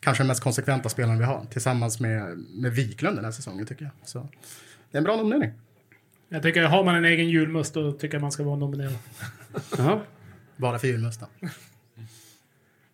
[0.00, 1.44] kanske den mest konsekventa spelaren vi har.
[1.50, 3.92] Tillsammans med, med Wiklund den här säsongen tycker jag.
[4.04, 4.28] Så
[4.90, 5.52] det är en bra nominering.
[6.28, 8.98] Jag tycker, har man en egen julmust då tycker jag man ska vara nominerad.
[9.78, 10.00] Jaha.
[10.56, 11.28] Bara för julmusten.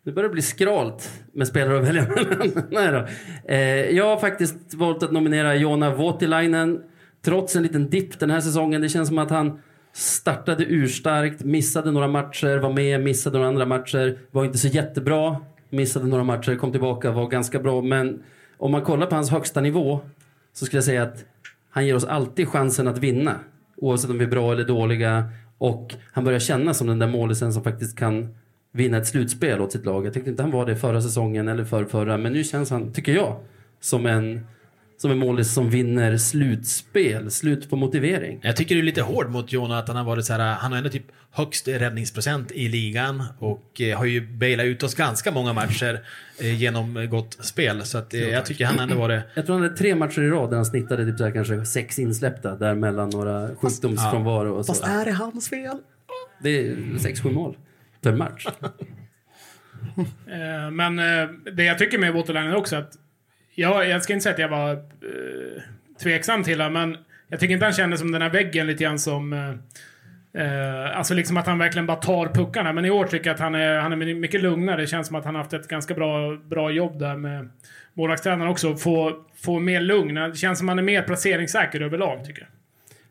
[0.03, 2.63] Det börjar bli skralt med spelare att välja mellan.
[2.71, 3.07] Nej då.
[3.53, 3.57] Eh,
[3.89, 6.83] jag har faktiskt valt att nominera Jona Voutilainen.
[7.21, 8.81] Trots en liten dipp den här säsongen.
[8.81, 9.59] Det känns som att han
[9.93, 14.19] startade urstarkt, missade några matcher, var med, missade några andra matcher.
[14.31, 15.41] Var inte så jättebra,
[15.73, 17.81] missade några matcher, kom tillbaka, var ganska bra.
[17.81, 18.23] Men
[18.57, 19.99] om man kollar på hans högsta nivå
[20.53, 21.25] så skulle jag säga att
[21.69, 23.35] han ger oss alltid chansen att vinna.
[23.75, 25.29] Oavsett om vi är bra eller dåliga.
[25.57, 28.35] Och han börjar kännas som den där målisen som faktiskt kan
[28.71, 30.05] vinna ett slutspel åt sitt lag.
[30.05, 32.17] Jag tyckte inte han var det förra säsongen eller för förra.
[32.17, 33.35] Men nu känns han, tycker jag,
[33.79, 34.47] som en,
[35.03, 37.31] som en målis som vinner slutspel.
[37.31, 38.39] Slut på motivering.
[38.43, 40.71] Jag tycker du är lite hård mot Jona att han har varit så här, han
[40.71, 45.31] har ändå typ högst räddningsprocent i ligan och eh, har ju bailat ut oss ganska
[45.31, 46.05] många matcher
[46.39, 47.85] eh, genom gott spel.
[47.85, 50.29] Så att, eh, jag tycker han ändå varit Jag tror han hade tre matcher i
[50.29, 54.65] rad där han snittade typ så här kanske sex insläppta där mellan några sjukdomsfrånvaro och
[54.65, 54.73] så.
[54.73, 55.77] Fast är det hans fel?
[56.43, 57.57] Det är sex, sju mål
[58.01, 58.47] per match.
[60.71, 60.95] Men
[61.55, 62.97] det jag tycker med Waterlinen också att
[63.55, 65.61] jag, jag ska inte säga att jag var eh,
[66.03, 68.99] tveksam till honom, men jag tycker inte han kändes som den här väggen lite grann
[68.99, 69.55] som eh,
[70.37, 72.73] Eh, alltså liksom att han verkligen bara tar puckarna.
[72.73, 74.81] Men i år tycker jag att han är, han är mycket lugnare.
[74.81, 77.49] Det känns som att han har haft ett ganska bra, bra jobb där med
[77.93, 78.75] målvaktstränaren också.
[78.75, 80.15] Få, få mer lugn.
[80.15, 82.49] Det känns som att han är mer placeringssäker överlag tycker jag.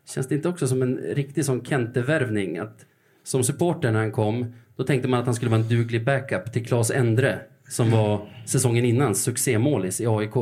[0.09, 2.57] Känns det inte också som en riktig sån Kente-värvning?
[2.57, 2.85] Att
[3.23, 6.53] som supporter när han kom, då tänkte man att han skulle vara en duglig backup
[6.53, 10.35] till Claes Endre som var säsongen innan succémålis i AIK.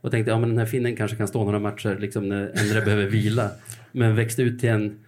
[0.00, 2.80] Och tänkte ja men den här finnen kanske kan stå några matcher liksom när Endre
[2.82, 3.50] behöver vila.
[3.92, 4.98] Men växte ut till en,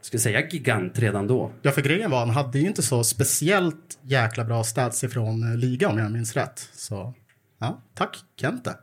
[0.00, 1.50] ska säga gigant redan då.
[1.62, 5.58] Ja, för grejen var, han hade ju inte så speciellt jäkla bra stats ifrån eh,
[5.58, 6.68] liga om jag minns rätt.
[6.72, 7.14] Så,
[7.60, 8.70] ja, tack Kente.
[8.70, 8.76] Är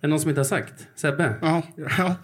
[0.00, 0.74] det någon som inte har sagt?
[0.96, 1.34] Sebbe?
[1.42, 1.62] Ja,
[1.98, 2.14] ja.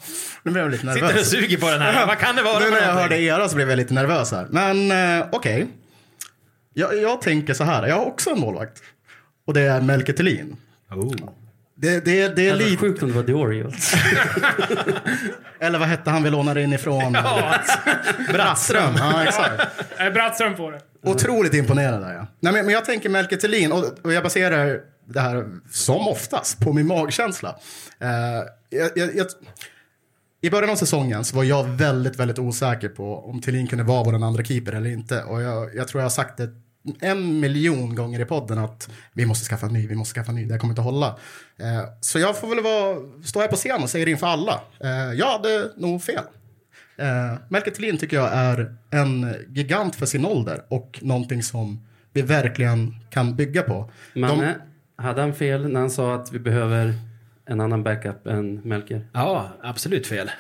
[0.43, 1.31] nu blev jag lite Sitter och nervös.
[1.31, 2.07] suger på den här.
[2.07, 2.59] Vad kan det vara?
[2.59, 4.47] Nu när jag hörde era så blev jag lite nervös här.
[4.51, 5.67] Men eh, okej.
[6.75, 8.83] Jag, jag tänker så här, jag har också en målvakt.
[9.47, 10.57] Och det är Melke Thelin.
[10.91, 11.15] Oh.
[11.75, 12.77] Det, det, det är lite...
[12.77, 13.95] sjukt om det var The Orioles.
[15.61, 17.13] Eller vad hette han vi lånade in ifrån?
[18.33, 18.95] Brattström.
[18.99, 19.63] Ja, exakt.
[20.15, 20.81] Brattström får det.
[21.03, 22.27] Otroligt imponerad är jag.
[22.41, 26.61] Nej, men, men jag tänker Melke Thelin och, och jag baserar det här som oftast
[26.61, 27.57] på min magkänsla.
[28.01, 28.09] Eh,
[28.71, 29.27] jag, jag, jag,
[30.43, 34.05] I början av säsongen så var jag väldigt, väldigt osäker på om Thelin kunde vara
[34.05, 35.23] vår andra keeper eller inte.
[35.23, 36.51] Och jag, jag tror jag har sagt det
[37.01, 40.37] en miljon gånger i podden att vi måste skaffa en ny, vi måste skaffa en
[40.37, 41.07] ny, det här kommer inte hålla.
[41.59, 44.61] Eh, så jag får väl vara, stå här på scen och säga det inför alla.
[44.81, 46.25] Eh, jag hade nog fel.
[46.97, 52.23] Eh, Melker Thelin tycker jag är en gigant för sin ålder och någonting som vi
[52.23, 53.91] verkligen kan bygga på.
[54.15, 54.55] Manne,
[54.97, 56.95] hade han fel när han sa att vi behöver
[57.51, 59.07] en annan backup än Melker?
[59.13, 60.31] Ja, absolut fel.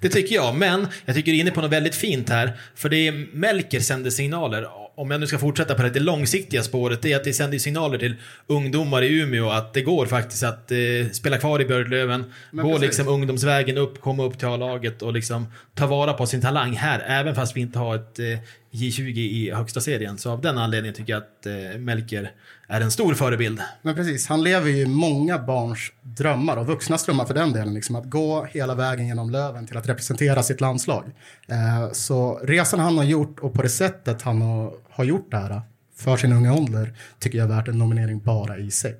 [0.00, 2.52] Det tycker jag, men jag tycker du är inne på något väldigt fint här.
[2.74, 4.68] För det är Melker sänder signaler,
[5.02, 7.58] om jag nu ska fortsätta på det, det långsiktiga spåret, det är att det sänder
[7.58, 8.14] signaler till
[8.46, 12.80] ungdomar i Umeå att det går faktiskt att eh, spela kvar i Björklöven, gå precis.
[12.80, 17.04] liksom ungdomsvägen upp, komma upp till A-laget och liksom ta vara på sin talang här,
[17.06, 18.38] även fast vi inte har ett eh,
[18.72, 20.18] J20 i högsta serien.
[20.18, 22.30] Så av den anledningen tycker jag att eh, Melker
[22.68, 23.60] är en stor förebild.
[23.82, 27.74] Men precis, han lever ju många barns drömmar och vuxnas drömmar för den delen.
[27.74, 31.04] Liksom, att gå hela vägen genom Löven till att representera sitt landslag.
[31.48, 35.36] Eh, så resan han har gjort och på det sättet han har, har gjort det
[35.36, 35.60] här
[35.96, 38.96] för sin unga ålder tycker jag är värt en nominering bara i sig.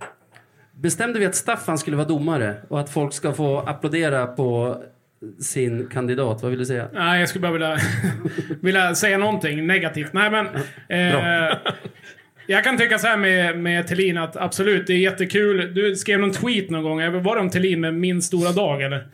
[0.74, 4.82] Bestämde vi att Staffan skulle vara domare och att folk ska få applådera på
[5.40, 6.42] sin kandidat?
[6.42, 6.88] Vad vill du säga?
[6.92, 7.76] Nej, jag skulle bara vilja,
[8.60, 10.12] vilja säga någonting negativt.
[10.12, 10.46] Nej, men...
[10.88, 11.56] Eh,
[12.46, 15.74] jag kan tycka så här med, med Thelin att absolut, det är jättekul.
[15.74, 17.22] Du skrev någon tweet någon gång.
[17.22, 19.06] Var det om Thelin med min stora dag, eller?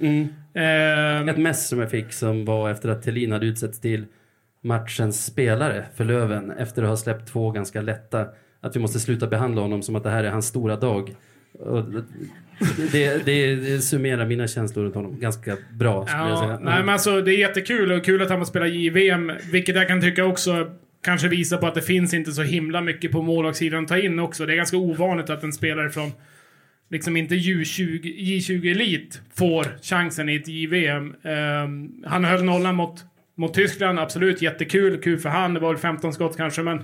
[0.55, 4.05] Eh, Ett mess som jag fick som var efter att Thelin hade utsetts till
[4.61, 8.27] matchens spelare för Löven efter att ha släppt två ganska lätta.
[8.61, 11.15] Att vi måste sluta behandla honom som att det här är hans stora dag.
[12.93, 16.59] Det, det, det summerar mina känslor runt honom ganska bra Ja, säga.
[16.63, 19.33] nej, men alltså, det är jättekul och kul att han får spela JVM.
[19.53, 20.71] Vilket jag kan tycka också
[21.03, 24.19] kanske visar på att det finns inte så himla mycket på målvaktssidan att ta in
[24.19, 24.47] också.
[24.47, 26.13] Det är ganska ovanligt att en spelare från
[26.91, 31.15] liksom inte J20, J20 Elit får chansen i ett JVM.
[31.23, 33.05] Ehm, han höll nollan mot,
[33.39, 35.03] mot Tyskland, absolut jättekul.
[35.03, 36.79] Kul för han, det var väl 15 skott kanske, men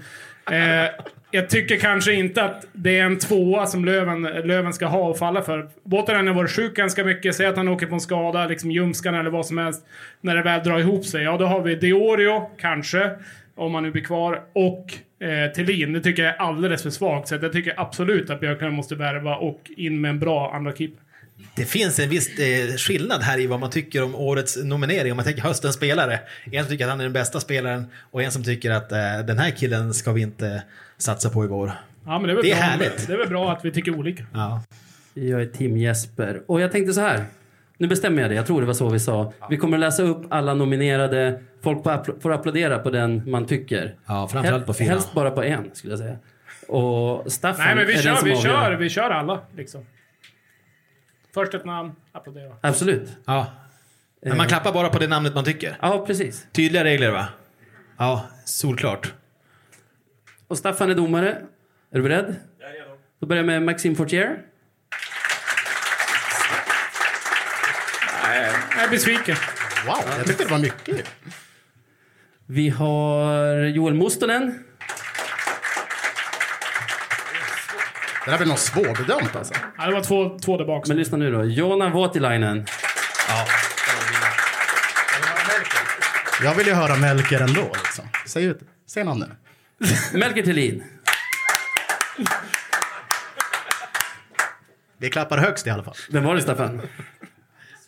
[0.51, 0.91] eh,
[1.31, 5.19] jag tycker kanske inte att det är en tvåa som Löven, Löven ska ha och
[5.19, 5.69] falla för.
[5.85, 9.15] Båten har varit sjuk ganska mycket, säg att han åker på en skada, liksom ljumskan
[9.15, 9.87] eller vad som helst.
[10.21, 13.11] När det väl drar ihop sig, ja då har vi Diorio, kanske,
[13.55, 14.95] om han nu blir kvar, och
[15.27, 15.93] eh, Thelin.
[15.93, 19.37] Det tycker jag är alldeles för svagt, så jag tycker absolut att Björklund måste värva
[19.37, 21.04] och in med en bra andra keeper.
[21.57, 25.13] Det finns en viss eh, skillnad här i vad man tycker om årets nominering.
[25.13, 26.21] Om man tänker höstens spelare.
[26.45, 28.99] En som tycker att han är den bästa spelaren och en som tycker att eh,
[29.27, 30.63] den här killen ska vi inte
[30.99, 31.73] satsa på i vår.
[32.07, 33.07] Ja, men det är, väl Det är bra, härligt.
[33.07, 34.25] Det är väl bra att vi tycker olika.
[34.35, 34.63] Ja.
[35.15, 36.43] Jag är Tim Jesper.
[36.47, 37.25] Och jag tänkte så här.
[37.79, 38.35] Nu bestämmer jag det.
[38.35, 39.33] Jag tror det var så vi sa.
[39.51, 41.41] Vi kommer att läsa upp alla nominerade.
[41.63, 43.95] Folk får appl- får applådera på den man tycker.
[44.07, 44.89] Ja, framförallt på fyra.
[44.89, 46.17] Helst bara på en, skulle jag säga.
[46.69, 48.43] Och Staffan Nej, men vi är den kör, som vi avgör.
[48.71, 49.87] kör, vi kör alla liksom.
[51.35, 52.57] Först ett namn, applådera.
[52.61, 53.09] Absolut.
[53.25, 53.53] ja.
[54.23, 55.77] Men man klappar bara på det namnet man tycker.
[55.81, 56.47] Ja, precis.
[56.53, 57.29] Tydliga regler va?
[57.99, 59.13] Ja, solklart.
[60.49, 61.29] Och Staffan är domare.
[61.91, 62.37] Är du beredd?
[62.61, 62.91] Jag är redo.
[63.21, 64.39] Då börjar jag med Maxime Fortier.
[68.75, 69.37] Jag är besviken.
[69.87, 71.07] Wow, jag tyckte det var mycket.
[72.47, 74.65] Vi har Joel Mustonen.
[78.25, 79.55] Det där blir nog svårbedömt alltså.
[79.79, 80.87] Ja, det var två, två där bak.
[80.89, 81.45] Men lyssna nu då.
[81.45, 82.67] Joona Voutilainen.
[86.43, 87.71] Jag vill ju höra Melker ändå.
[87.85, 88.09] Liksom.
[88.27, 89.29] Säg, ut, säg namnet.
[90.13, 90.85] Melker Thelin.
[94.97, 95.95] Vi klappar högst i alla fall.
[96.11, 96.81] Vem var det, Staffan?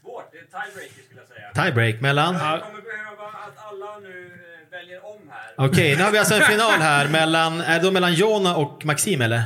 [0.02, 0.32] Svårt.
[0.32, 1.64] Det är tiebreaker skulle jag säga.
[1.64, 2.34] Tiebreak mellan...
[2.34, 4.32] Jag kommer behöva att alla nu
[4.64, 5.66] eh, väljer om här.
[5.68, 7.60] Okej, nu har vi alltså en final här mellan...
[7.60, 9.42] Är det då mellan Jona och Maxim eller?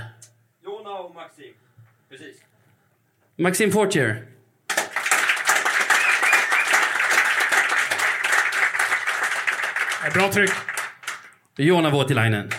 [0.64, 1.54] Jona och Maxim.
[2.10, 2.36] Precis.
[3.40, 4.26] Maxime Fortier.
[10.14, 10.50] Bra tryck.
[11.56, 12.50] Joona Voutilainen.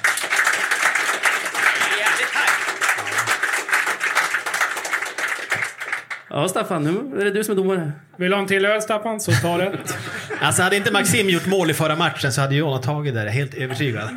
[6.30, 7.92] Ja, Staffan, nu är det du som är domare.
[8.16, 9.80] Vill du ha en till öl, Staffan, så ta det.
[10.42, 13.54] Alltså hade inte Maxim gjort mål i förra matchen så hade Jona tagit det, helt
[13.54, 14.04] övertygad.
[14.04, 14.10] Eh,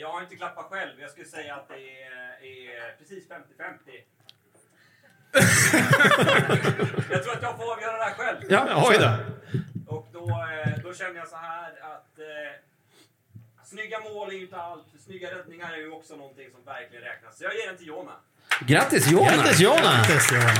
[0.00, 0.90] jag har inte klappat själv.
[1.00, 2.18] Jag skulle säga att det är,
[2.86, 4.11] är precis 50-50.
[7.10, 8.38] Jag tror att jag får avgöra det här själv.
[8.48, 9.16] Ja, Oj då.
[9.96, 14.56] Och då, eh, då känner jag så här att eh, snygga mål är ju inte
[14.56, 14.86] allt.
[15.04, 17.38] Snygga räddningar är ju också någonting som verkligen räknas.
[17.38, 18.12] Så jag ger den till Jona.
[18.66, 19.30] Grattis Joona!
[19.36, 20.04] Grattis Jona!
[20.06, 20.56] Grattis, Johan.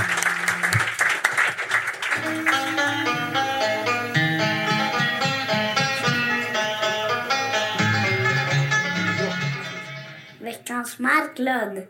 [10.40, 11.86] Veckans Marklund.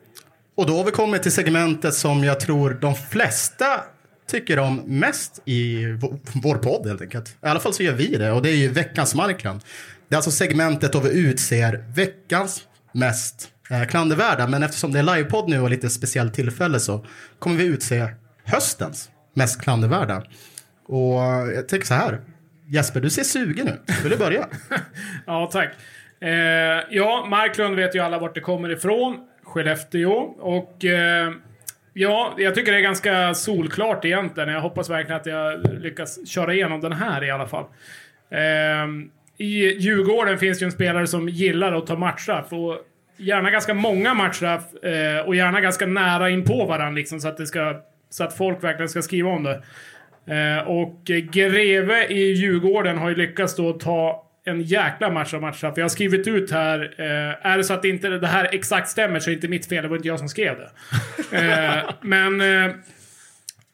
[0.55, 3.67] Och då har vi kommit till segmentet som jag tror de flesta
[4.31, 5.85] tycker om mest i
[6.43, 7.29] vår podd helt enkelt.
[7.29, 9.61] I alla fall så gör vi det och det är ju veckans Marklund.
[10.09, 12.63] Det är alltså segmentet då vi utser veckans
[12.93, 14.47] mest eh, klandervärda.
[14.47, 17.07] Men eftersom det är livepodd nu och lite speciellt tillfälle så
[17.39, 18.09] kommer vi utse
[18.45, 20.23] höstens mest klandervärda.
[20.87, 21.21] Och
[21.55, 22.21] jag tänker så här.
[22.67, 23.81] Jesper, du ser sugen ut.
[24.03, 24.47] Vill du börja?
[25.27, 25.71] Ja, tack.
[26.21, 26.31] Eh,
[26.91, 29.19] ja, Marklund vet ju alla vart det kommer ifrån.
[29.53, 30.13] Skellefteå.
[30.39, 31.33] Och eh,
[31.95, 34.49] Ja, jag tycker det är ganska solklart egentligen.
[34.49, 37.65] Jag hoppas verkligen att jag lyckas köra igenom den här i alla fall.
[38.31, 38.89] Eh,
[39.37, 42.53] I Djurgården finns ju en spelare som gillar att ta matchstraff.
[42.53, 42.79] Och
[43.17, 47.37] gärna ganska många matchstraff eh, och gärna ganska nära in på varandra liksom, så, att
[47.37, 49.63] det ska, så att folk verkligen ska skriva om det.
[50.35, 55.75] Eh, och Greve i Djurgården har ju lyckats då ta en jäkla match av matchstraff.
[55.77, 59.21] Jag har skrivit ut här, eh, är det så att inte det här exakt stämmer
[59.21, 60.71] så är det inte mitt fel, det var inte jag som skrev det.
[61.33, 62.75] Eh, men eh,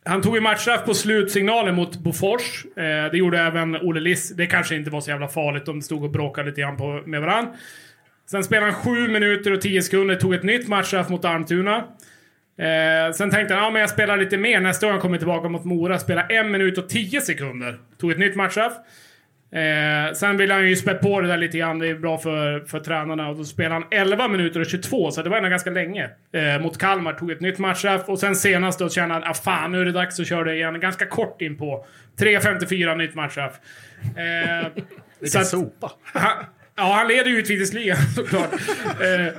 [0.04, 2.64] han tog ju matchstraff på slutsignalen mot Bofors.
[2.76, 4.30] Eh, det gjorde även Olle Liss.
[4.30, 7.02] Det kanske inte var så jävla farligt om de stod och bråkade lite grann på,
[7.06, 7.52] med varandra.
[8.30, 11.76] Sen spelade han 7 minuter och 10 sekunder, tog ett nytt matchstraff mot Almtuna.
[12.58, 15.48] Eh, sen tänkte han, ja men jag spelar lite mer nästa gång jag kommer tillbaka
[15.48, 15.98] mot Mora.
[15.98, 17.78] Spelar 1 minut och 10 sekunder.
[18.00, 18.72] Tog ett nytt matchstraff.
[19.52, 22.60] Eh, sen ville han ju spä på det där lite grann, det är bra för,
[22.60, 23.28] för tränarna.
[23.28, 26.10] Och då spelade han 11 minuter och 22, så det var ändå ganska länge.
[26.32, 28.08] Eh, mot Kalmar, tog ett nytt matchstraff.
[28.08, 30.54] Och sen senast då kände han, ah, fan nu är det dags att köra det
[30.54, 30.80] igen.
[30.80, 31.86] Ganska kort in på
[32.18, 33.52] 3.54 nytt matchstraff.
[34.16, 34.68] Eh,
[35.20, 35.92] Vilken sopa.
[36.02, 36.44] han,
[36.76, 38.52] ja, han leder ju utvisningsligan såklart.
[38.84, 39.34] eh,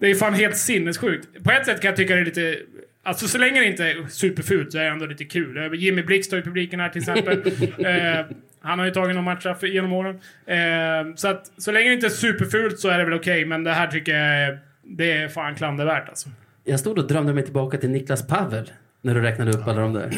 [0.00, 1.44] det är fan helt sinnessjukt.
[1.44, 2.56] På ett sätt kan jag tycka det är lite...
[3.02, 5.56] Alltså så länge det inte är superfult så är det ändå lite kul.
[5.56, 7.38] Eh, Jimmy Blix står i publiken här till exempel.
[7.78, 8.26] eh,
[8.60, 10.20] han har ju tagit någon matchstraff genom åren.
[10.46, 13.64] Eh, så att så länge det inte är superfult så är det väl okej, men
[13.64, 16.28] det här tycker jag det är fan klandervärt alltså.
[16.64, 19.92] Jag stod och drömde mig tillbaka till Niklas Pavel när du räknade upp alla de
[19.92, 20.10] där.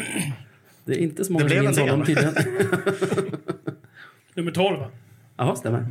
[0.85, 2.33] Det är inte så många som minns honom tydligen.
[4.33, 4.91] Nummer 12 va?
[5.37, 5.85] Jaha, stämmer.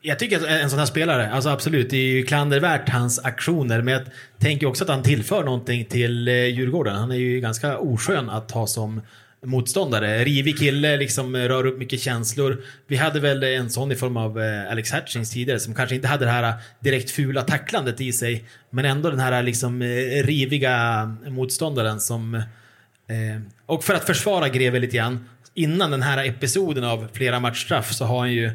[0.00, 3.82] Jag tycker att en sån här spelare, alltså absolut, det är ju klandervärt hans aktioner.
[3.82, 4.02] Men jag
[4.38, 6.96] tänker också att han tillför någonting till eh, Djurgården.
[6.96, 9.00] Han är ju ganska oskön att ha som
[9.44, 10.24] motståndare.
[10.24, 12.62] Rivig kille, liksom rör upp mycket känslor.
[12.86, 16.08] Vi hade väl en sån i form av eh, Alex Hutchings tidigare som kanske inte
[16.08, 18.44] hade det här eh, direkt fula tacklandet i sig.
[18.70, 19.82] Men ändå den här eh, liksom
[20.22, 22.34] riviga motståndaren som...
[22.34, 25.28] Eh, och för att försvara Greve lite grann.
[25.54, 28.50] Innan den här episoden av flera matchstraff så har han ju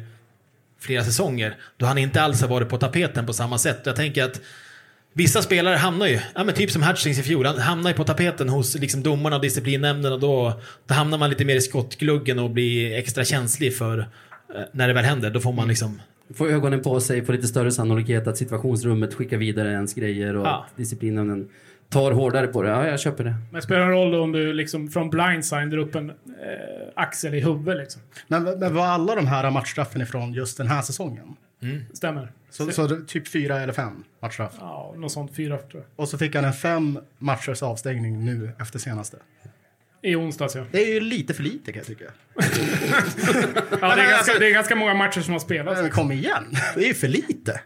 [0.80, 3.80] flera säsonger då han inte alls har varit på tapeten på samma sätt.
[3.84, 4.40] Jag tänker att
[5.12, 8.04] vissa spelare hamnar ju, ja men typ som Hutchings i fjol, han hamnar ju på
[8.04, 12.38] tapeten hos liksom domarna och disciplinnämnden och då, då hamnar man lite mer i skottgluggen
[12.38, 14.04] och blir extra känslig för eh,
[14.72, 15.30] när det väl händer.
[15.30, 16.00] Då får man liksom
[16.34, 20.46] Får ögonen på sig, får lite större sannolikhet att situationsrummet skickar vidare ens grejer och
[20.46, 20.66] Ja.
[20.76, 21.48] disciplinen
[21.90, 22.68] tar hårdare på det.
[22.68, 23.30] Ja, jag köper det.
[23.30, 26.14] Men det spelar en roll om du liksom från blindside drar upp en eh,
[26.96, 28.02] axel i huvudet liksom.
[28.28, 31.36] Men, men var alla de här matchstraffen ifrån just den här säsongen?
[31.92, 32.32] Stämmer.
[32.50, 34.52] Så, så det- typ fyra eller fem matchstraff.
[34.60, 35.34] Ja, något sånt.
[35.36, 35.84] Fyra tror jag.
[35.96, 39.16] Och så fick han en fem matchers avstängning nu efter senaste.
[40.02, 40.64] I onsdags ja.
[40.70, 42.04] Det är ju lite för lite kan jag tycka.
[43.80, 45.80] Ja, det är, ganska, det är ganska många matcher som har spelats.
[45.82, 47.60] Men kom igen, det är ju för lite.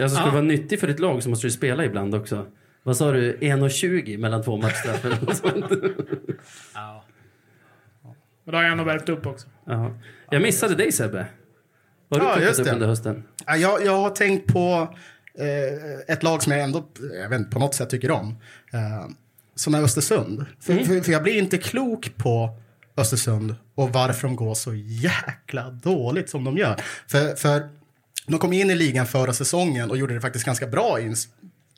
[0.00, 2.46] Alltså, ska du vara nyttig för ditt lag så måste du spela ibland också.
[2.86, 3.36] Vad sa du?
[3.36, 5.70] 1,20 mellan två matchstraff eller något sånt?
[8.44, 9.46] Men då har jag ändå värmt upp också.
[9.66, 9.94] Jaha.
[10.30, 11.26] Jag missade dig Sebbe.
[12.08, 13.24] Vad har Ja, du plockat just upp under hösten?
[13.46, 14.94] Ja, Jag, jag har tänkt på
[15.38, 16.86] eh, ett lag som jag ändå
[17.22, 18.28] jag vet, inte, på något sätt tycker om.
[18.72, 19.06] Eh,
[19.54, 20.46] som är Östersund.
[20.60, 22.50] För, för, för jag blir inte klok på
[22.96, 26.76] Östersund och varför de går så jäkla dåligt som de gör.
[27.06, 27.68] För, för
[28.26, 31.00] de kom in i ligan förra säsongen och gjorde det faktiskt ganska bra.
[31.00, 31.14] I en,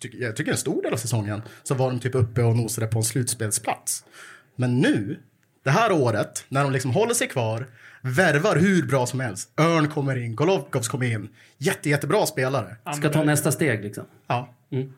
[0.02, 2.98] jag tycker en stor del av säsongen så var de typ uppe och nosade på
[2.98, 4.04] en slutspelsplats.
[4.56, 5.18] Men nu,
[5.64, 7.66] det här året, när de liksom håller sig kvar,
[8.02, 9.50] värvar hur bra som helst.
[9.60, 11.28] Örn kommer in, Golovkovs kommer in.
[11.58, 12.76] Jätte, jättebra spelare.
[12.96, 14.04] Ska ta nästa steg liksom.
[14.26, 14.54] Ja.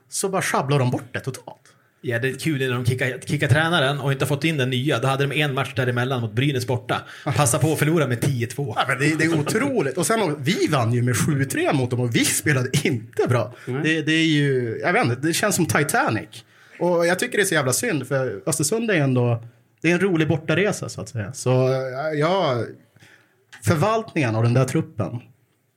[0.08, 1.69] Så bara sjabblar de bort det totalt.
[2.02, 4.70] Ja, det är kul när de kickar, kickar tränaren och inte har fått in den
[4.70, 4.98] nya.
[4.98, 7.02] Då hade de en match däremellan mot Brynäs borta.
[7.24, 8.72] Passa på att förlora med 10-2.
[8.76, 9.98] Ja, men det, det är otroligt.
[9.98, 13.54] Och sen, vi vann ju med 7-3 mot dem och vi spelade inte bra.
[13.66, 16.44] Det, det är ju, jag vet inte, det känns som Titanic.
[16.78, 19.44] Och jag tycker det är så jävla synd för Östersund är ändå,
[19.82, 21.32] det är en rolig bortaresa så att säga.
[21.32, 21.50] Så
[22.16, 22.64] ja,
[23.64, 25.20] förvaltningen av den där truppen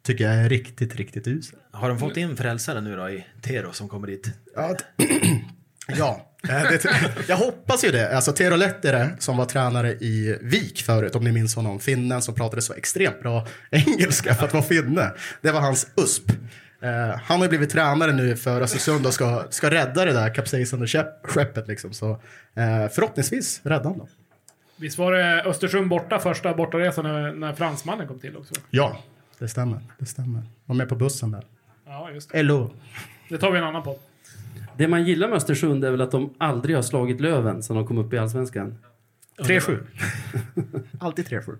[0.05, 1.59] tycker jag är riktigt, riktigt usel.
[1.71, 4.29] Har de fått in frälsaren nu då i Tero som kommer dit?
[4.55, 4.75] Ja,
[5.87, 6.85] ja eh, det,
[7.27, 8.15] jag hoppas ju det.
[8.15, 11.79] Alltså Tero Lehtinen som var tränare i Vik förut, om ni minns honom.
[11.79, 15.11] Finnen som pratade så extremt bra engelska för att vara finne.
[15.41, 16.31] Det var hans USP.
[16.81, 20.87] Eh, han har blivit tränare nu för Östersund och ska, ska rädda det där kapsejsande
[20.87, 21.67] skepp, skeppet.
[21.67, 21.93] Liksom.
[21.93, 22.11] Så,
[22.53, 24.07] eh, förhoppningsvis rädda honom.
[24.75, 28.53] Visst var det Östersund borta första bortaresan när, när fransmannen kom till också?
[28.69, 28.97] Ja,
[29.39, 29.79] det stämmer.
[29.99, 30.43] Det stämmer.
[30.65, 31.43] Var med på bussen där.
[31.85, 32.37] Ja, just det.
[32.37, 32.73] Hello.
[33.29, 33.99] Det tar vi en annan podd.
[34.77, 37.87] Det man gillar med Östersund är väl att de aldrig har slagit Löven sen de
[37.87, 38.77] kom upp i Allsvenskan.
[39.39, 39.77] 3-7.
[40.99, 41.57] Alltid 3-7.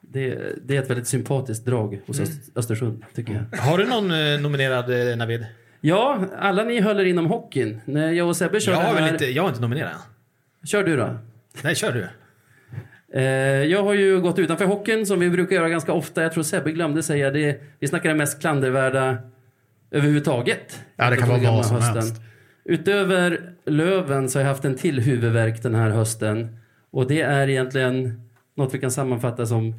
[0.00, 3.58] Det, det är ett väldigt sympatiskt drag hos Öst- Östersund, tycker jag.
[3.58, 5.46] Har du någon eh, nominerad eh, Navid?
[5.80, 7.80] Ja, alla ni håller inom hockeyn.
[7.84, 9.12] När jag och Sebbe Jag körde har, väl här...
[9.12, 10.66] inte, jag har inte nominerat än.
[10.66, 11.18] Kör du då.
[11.62, 12.08] Nej, kör du.
[13.18, 13.22] Eh,
[13.64, 16.22] jag har ju gått utanför hockeyn som vi brukar göra ganska ofta.
[16.22, 17.60] Jag tror Sebbe glömde säga det.
[17.78, 19.18] Vi snackar det mest klandervärda
[19.94, 20.80] överhuvudtaget.
[20.96, 22.20] Ja, det kan vara vad som helst.
[22.64, 26.56] Utöver Löven så har jag haft en till huvudvärk den här hösten.
[26.90, 28.20] Och det är egentligen
[28.54, 29.74] något vi kan sammanfatta som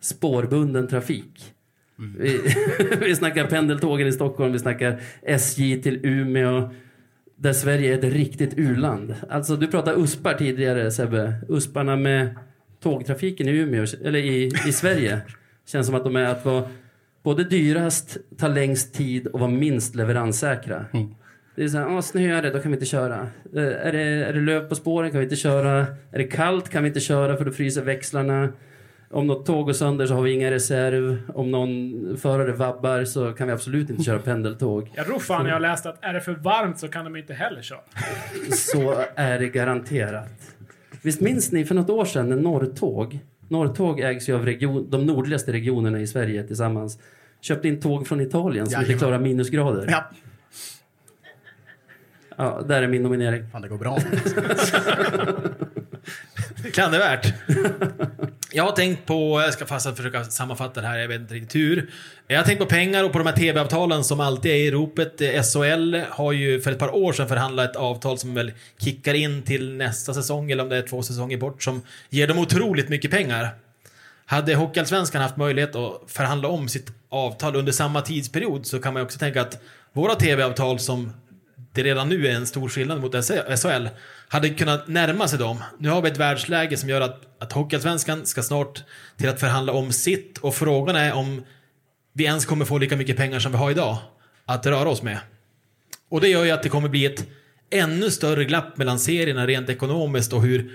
[0.00, 1.54] spårbunden trafik.
[2.18, 2.40] Vi,
[3.00, 6.70] vi snackar pendeltågen i Stockholm, vi snackar SJ till Umeå.
[7.36, 9.14] Där Sverige är ett riktigt urland.
[9.28, 11.34] Alltså du pratade uspar tidigare Sebbe.
[11.48, 12.34] Usparna med
[12.82, 15.20] tågtrafiken i Umeå, eller i, i Sverige.
[15.66, 16.64] Känns som att de är att vara
[17.22, 20.84] både dyrast, ta längst tid och vara minst leveranssäkra.
[21.56, 23.14] Det är så här, "Åh, snöar det, då kan vi inte köra.
[23.56, 25.78] Eh, Är det, är det löv på spåren kan vi inte köra.
[26.12, 28.48] Är det kallt kan vi inte köra för då fryser växlarna.
[29.12, 31.22] Om något tåg går sönder så har vi ingen reserv.
[31.34, 34.90] Om någon förare vabbar så kan vi absolut inte köra pendeltåg.
[34.94, 37.34] Jag tror fan jag har läst att är det för varmt så kan de inte
[37.34, 37.78] heller köra.
[38.50, 40.56] Så är det garanterat.
[41.02, 43.18] Visst minns ni för något år sedan när Norrtåg,
[43.50, 46.98] Norrtåg ägs ju av region, de nordligaste regionerna i Sverige tillsammans,
[47.40, 49.86] köpte in tåg från Italien som inte klarar minusgrader.
[49.90, 50.10] Ja,
[52.36, 53.48] Ja, där är min nominering.
[53.52, 53.98] fan det går bra.
[56.72, 57.34] Klandervärt.
[58.52, 61.54] Jag har tänkt på, jag ska fast försöka sammanfatta det här, jag vet inte riktigt
[61.54, 61.90] hur.
[62.28, 65.20] Jag har tänkt på pengar och på de här TV-avtalen som alltid är i ropet.
[65.20, 69.42] SHL har ju för ett par år sedan förhandlat ett avtal som väl kickar in
[69.42, 73.10] till nästa säsong, eller om det är två säsonger bort, som ger dem otroligt mycket
[73.10, 73.48] pengar.
[74.26, 79.00] Hade Hockeyallsvenskan haft möjlighet att förhandla om sitt avtal under samma tidsperiod så kan man
[79.00, 79.58] ju också tänka att
[79.92, 81.12] våra TV-avtal som
[81.72, 83.24] det redan nu är en stor skillnad mot
[83.62, 83.88] SHL,
[84.28, 85.62] hade kunnat närma sig dem.
[85.78, 88.82] Nu har vi ett världsläge som gör att, att Hockeyallsvenskan ska snart
[89.16, 91.44] till att förhandla om sitt och frågan är om
[92.12, 93.96] vi ens kommer få lika mycket pengar som vi har idag
[94.44, 95.18] att röra oss med.
[96.08, 97.26] Och det gör ju att det kommer bli ett
[97.70, 100.72] ännu större glapp mellan serierna rent ekonomiskt och hur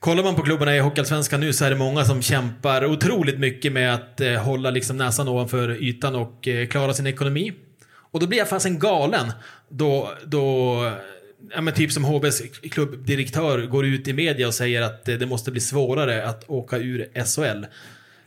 [0.00, 3.72] Kollar man på klubbarna i Hockeyallsvenskan nu så är det många som kämpar otroligt mycket
[3.72, 7.52] med att eh, hålla liksom näsan ovanför ytan och eh, klara sin ekonomi.
[7.90, 9.32] Och då blir jag fasen galen
[9.70, 10.76] då, då
[11.54, 15.26] ja, men typ som HBs klubbdirektör går ut i media och säger att eh, det
[15.26, 17.64] måste bli svårare att åka ur SHL.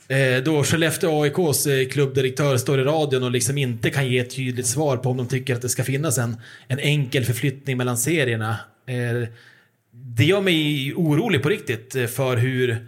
[0.08, 4.36] Eh, då Skellefteå AIKs eh, klubbdirektör står i radion och liksom inte kan ge ett
[4.36, 6.38] tydligt svar på om de tycker att det ska finnas en,
[6.68, 8.58] en enkel förflyttning mellan serierna.
[9.91, 12.88] Det gör mig orolig på riktigt för hur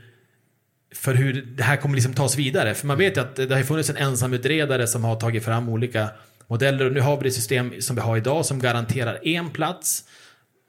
[0.95, 2.73] för hur det här kommer liksom tas vidare.
[2.73, 6.09] För man vet ju att det har funnits en ensamutredare som har tagit fram olika
[6.47, 10.03] modeller och nu har vi det system som vi har idag som garanterar en plats.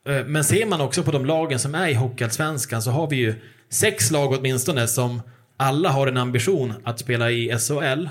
[0.08, 3.16] Eh, Men ser man också på de lagen som är i Hockeyallsvenskan så har vi
[3.16, 3.34] ju
[3.70, 5.22] sex lag åtminstone som
[5.56, 8.08] alla har en ambition att spela i SHL.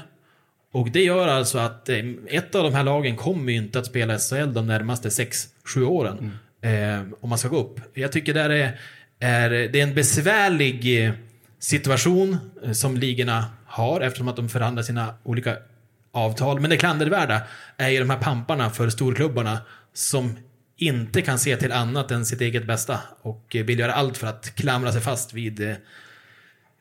[0.74, 1.97] Och det gör alltså att eh,
[2.28, 6.38] ett av de här lagen kommer ju inte att spela SHL de närmaste 6-7 åren.
[6.61, 7.80] Eh, om man ska gå upp.
[7.93, 8.80] Jag tycker där är,
[9.20, 11.11] är, det är en besvärlig
[11.59, 12.38] situation
[12.74, 15.57] som ligorna har eftersom att de förhandlar sina olika
[16.16, 16.59] avtal.
[16.59, 17.41] Men det klandervärda
[17.78, 19.57] är ju de här pamparna för storklubbarna
[19.93, 20.38] som
[20.78, 24.55] inte kan se till annat än sitt eget bästa och vill göra allt för att
[24.55, 25.76] klamra sig fast vid eh,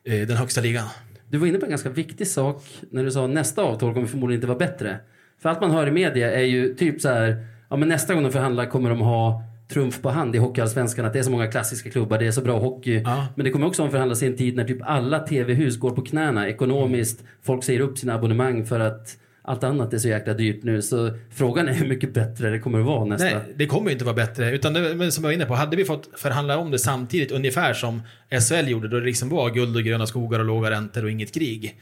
[0.04, 0.86] eh, den högsta ligan.
[1.28, 4.38] Du var inne på en ganska viktig sak när du sa nästa avtal kommer förmodligen
[4.38, 4.98] inte vara bättre.
[5.42, 8.22] För allt man hör i media är ju typ så här, ja men nästa gång
[8.22, 11.46] de förhandlar kommer de ha trumf på hand i Hockeyallsvenskan att det är så många
[11.46, 13.02] klassiska klubbar, det är så bra hockey.
[13.04, 13.26] Ja.
[13.34, 16.48] Men det kommer också omförhandlas i en tid när typ alla tv-hus går på knäna
[16.48, 17.24] ekonomiskt.
[17.42, 19.16] Folk säger upp sina abonnemang för att
[19.46, 20.82] allt annat är så jäkla dyrt nu.
[20.82, 23.24] Så frågan är hur mycket bättre det kommer att vara nästa.
[23.24, 24.50] Nej, det kommer ju inte vara bättre.
[24.50, 27.30] Utan det, men som jag var inne på, hade vi fått förhandla om det samtidigt,
[27.30, 31.04] ungefär som SHL gjorde, då det liksom var guld och gröna skogar och låga räntor
[31.04, 31.80] och inget krig.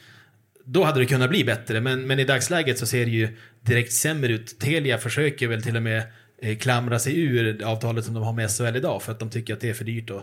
[0.64, 3.28] Då hade det kunnat bli bättre, men, men i dagsläget så ser det ju
[3.60, 4.58] direkt sämre ut.
[4.58, 6.02] Telia försöker väl till och med
[6.42, 9.54] eh, klamra sig ur avtalet som de har med SHL idag för att de tycker
[9.54, 10.10] att det är för dyrt.
[10.10, 10.22] Och,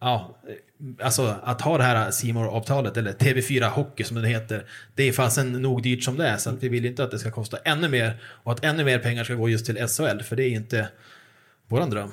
[0.00, 0.38] ja,
[1.02, 4.64] alltså att ha det här simor avtalet eller TV4 Hockey som det heter,
[4.94, 6.36] det är fasen nog dyrt som det är.
[6.36, 8.98] Så att vi vill inte att det ska kosta ännu mer och att ännu mer
[8.98, 10.88] pengar ska gå just till SHL, för det är inte
[11.68, 12.10] våran dröm.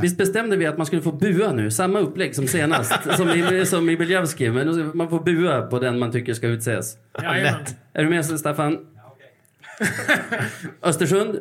[0.00, 1.70] Visst bestämde vi att man skulle få bua nu?
[1.70, 4.50] Samma upplägg som senast, som i, som i Biljavski.
[4.50, 6.96] Men man får bua på den man tycker ska utses.
[7.22, 7.64] Jajamän.
[7.92, 8.86] Är du med Staffan?
[10.82, 11.38] Östersund?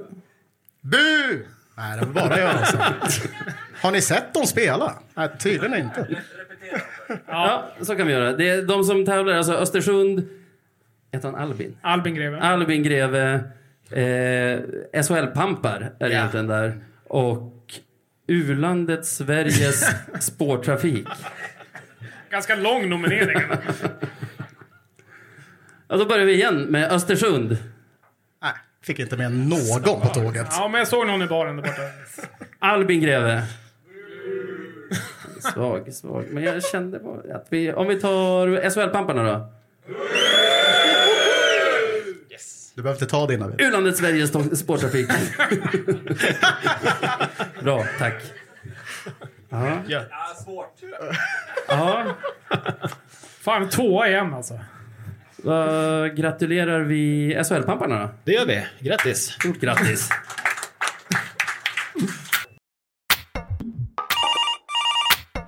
[0.82, 1.46] Bu!
[1.78, 2.78] Nej, det var bara jag alltså.
[3.86, 4.94] Har ni sett dem spela?
[5.16, 6.08] Nej, tydligen inte.
[7.28, 8.34] Ja, så kan vi göra.
[8.34, 10.30] Det är de som tävlar, alltså Östersund...
[11.12, 11.78] Heter han Albin?
[11.82, 12.40] Albin Greve.
[12.40, 13.34] Albin Greve,
[13.92, 16.84] eh, SHL-pampar är det egentligen där.
[17.08, 17.74] Och
[18.28, 19.86] U-landet Sveriges
[20.20, 21.08] spårtrafik.
[22.30, 23.42] Ganska lång nominering.
[25.88, 27.58] Ja, då börjar vi igen med Östersund.
[28.42, 28.52] Nej.
[28.84, 30.48] Fick inte med någon på tåget.
[30.52, 31.82] Ja, men jag såg någon i baren där borta.
[32.60, 33.44] Albin Greve.
[35.54, 36.26] Svag, svag.
[36.32, 37.74] Men jag kände bara att vi...
[37.74, 39.52] Om vi tar SHL-pamparna då.
[42.76, 43.52] Du behöver inte ta dina.
[43.58, 45.10] U-landet Sveriges spårtrafik.
[47.62, 48.24] Bra, tack.
[49.50, 49.82] Ja.
[49.88, 50.02] Ja.
[51.68, 52.16] ja.
[53.42, 54.54] Fan, tvåa igen alltså.
[55.46, 58.10] Uh, gratulerar vi SHL-pamparna då.
[58.24, 58.66] Det gör vi.
[58.80, 59.32] Grattis!
[59.32, 60.10] Stort grattis.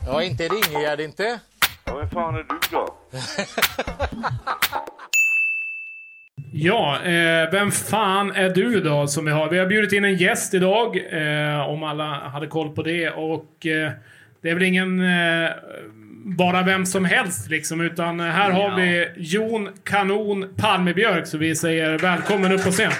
[0.07, 1.39] Ja, inte Ringegärd inte.
[1.85, 2.93] Ja, vem fan är du då?
[6.51, 9.49] Ja, eh, vem fan är du då som vi har?
[9.49, 13.09] Vi har bjudit in en gäst idag, eh, om alla hade koll på det.
[13.09, 13.91] Och eh,
[14.41, 15.49] det är väl ingen eh,
[16.25, 21.27] bara vem som helst liksom, utan här har vi Jon Kanon Palmebjörk.
[21.27, 22.91] Så vi säger välkommen upp på scen.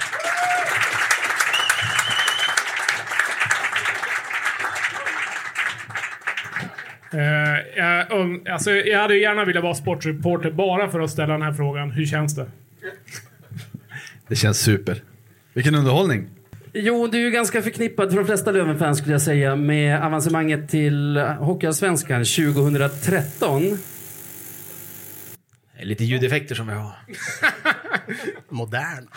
[7.13, 7.19] Eh,
[7.77, 11.53] jag, um, alltså, jag hade gärna velat vara sportreporter bara för att ställa den här
[11.53, 11.91] frågan.
[11.91, 12.45] Hur känns det?
[14.27, 15.01] Det känns super.
[15.53, 16.27] Vilken underhållning.
[16.73, 20.69] Jo, du är ju ganska förknippad för de flesta Löven-fans skulle jag säga med avancemanget
[20.69, 23.61] till Hockeyallsvenskan 2013.
[25.75, 26.91] Det är Lite ljudeffekter som vi har.
[28.49, 29.07] Modern.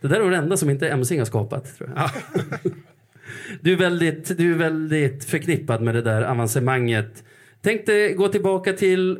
[0.00, 1.78] Det där är det enda som inte Emsing har skapat.
[1.78, 2.10] Tror jag.
[3.60, 7.24] Du, är väldigt, du är väldigt förknippad med det där avancemanget.
[7.62, 9.18] Tänkte gå tillbaka till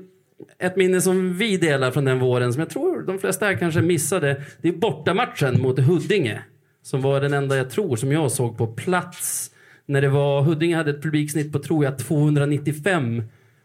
[0.59, 3.83] ett minne som vi delar från den våren som jag tror de flesta här kanske
[3.83, 4.43] missade.
[4.63, 6.43] Det är bortamatchen mot Huddinge.
[6.83, 9.51] Som var den enda jag tror som jag såg på plats.
[9.87, 13.23] När det var, Huddinge hade ett publiksnitt på tror jag 295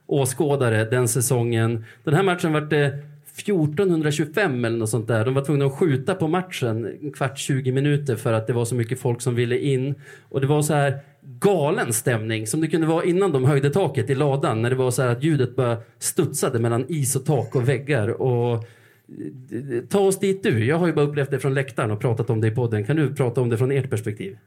[0.08, 1.86] åskådare den säsongen.
[2.04, 3.00] Den här matchen var det
[3.38, 5.26] 1425 eller något sånt där.
[5.26, 8.66] De var tvungna att skjuta på matchen en kvart, 20 minuter för att det var
[8.66, 9.96] så mycket folk som ville in.
[10.30, 14.10] Och det var så här galen stämning som det kunde vara innan de höjde taket
[14.10, 14.62] i ladan.
[14.62, 18.08] När det var så här att ljudet bara studsade mellan is och tak och väggar.
[18.22, 20.66] Och eh, Ta oss dit du.
[20.66, 22.86] Jag har ju bara upplevt det från läktaren och pratat om det i podden.
[22.86, 24.38] Kan du prata om det från ert perspektiv?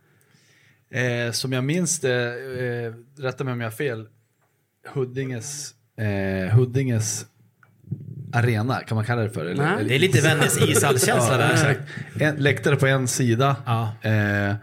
[0.91, 2.27] Eh, som jag minns det,
[2.61, 4.09] eh, rätta mig om jag har fel,
[4.95, 7.27] Huddinges, eh, Huddinges
[8.37, 9.45] arena, kan man kalla det för?
[9.45, 11.53] Eller, Det är lite Vännäs ishallskänsla där.
[11.53, 11.81] exakt.
[12.21, 13.57] En, läktare på en sida.
[14.03, 14.57] Eh, eh,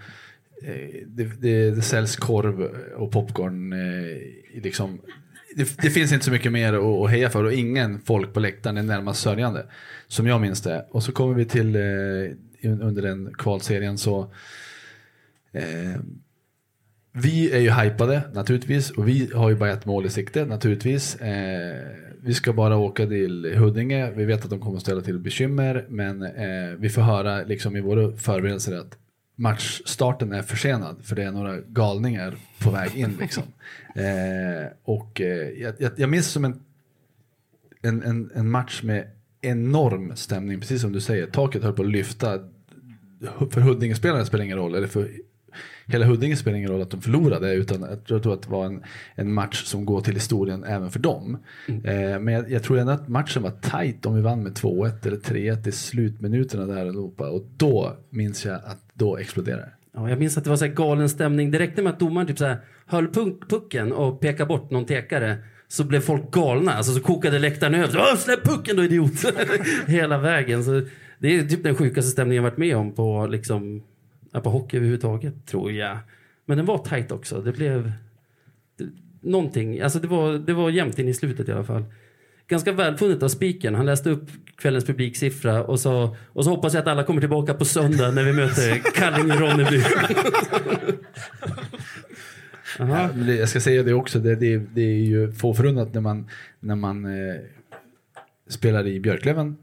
[1.07, 2.61] det, det, det säljs korv
[2.95, 3.73] och popcorn.
[3.73, 5.01] Eh, liksom,
[5.55, 8.39] det, det finns inte så mycket mer att, att heja för och ingen folk på
[8.39, 9.65] läktaren är närmast sörjande.
[10.07, 10.85] Som jag minns det.
[10.91, 11.81] Och så kommer vi till eh,
[12.81, 14.33] under den kvalserien så
[15.51, 15.99] eh,
[17.13, 21.15] vi är ju hypade naturligtvis och vi har ju bara ett mål i sikte naturligtvis.
[21.15, 21.87] Eh,
[22.21, 24.11] vi ska bara åka till Huddinge.
[24.11, 27.75] Vi vet att de kommer att ställa till bekymmer men eh, vi får höra liksom
[27.75, 28.97] i våra förberedelser att
[29.35, 33.17] matchstarten är försenad för det är några galningar på väg in.
[33.19, 33.43] Liksom.
[33.95, 36.59] Eh, och eh, jag, jag, jag minns som en,
[37.81, 39.07] en, en, en match med
[39.41, 41.27] enorm stämning, precis som du säger.
[41.27, 42.39] Taket höll på att lyfta.
[43.51, 45.09] För Huddinge-spelarna spelar ingen roll, eller för
[45.87, 48.83] hela Huddinge spelar ingen roll att de förlorade utan jag tror att det var en,
[49.15, 51.37] en match som går till historien även för dem.
[51.67, 55.07] Eh, men jag, jag tror ändå att matchen var tight om vi vann med 2-1
[55.07, 59.69] eller 3-1 i slutminuterna där allihopa och då minns jag att då exploderade.
[59.95, 61.51] Ja, jag minns att det var så här galen stämning.
[61.51, 63.07] Det räckte med att domaren typ så här höll
[63.49, 66.73] pucken och pekade bort någon tekare så blev folk galna.
[66.73, 68.15] Alltså så kokade läktaren över.
[68.15, 69.11] Släpp pucken då idiot!
[69.87, 70.63] Hela vägen.
[70.63, 70.81] Så
[71.19, 73.83] det är typ den sjukaste stämningen jag varit med om på, liksom,
[74.41, 75.97] på hockey överhuvudtaget, tror jag.
[76.45, 77.41] Men den var tight också.
[77.41, 77.91] Det blev
[78.77, 78.89] det,
[79.21, 79.81] någonting.
[79.81, 81.83] Alltså det var, det var jämnt in i slutet i alla fall.
[82.47, 83.75] Ganska välfunnet av spiken.
[83.75, 87.53] Han läste upp kvällens publiksiffra och sa och så hoppas jag att alla kommer tillbaka
[87.53, 89.83] på söndag när vi möter Kallinge-Ronneby.
[92.79, 96.29] Ja, jag ska säga det också, det, det, det är ju få förunnat när man,
[96.59, 97.35] när man eh,
[98.47, 99.57] spelar i Björklöven.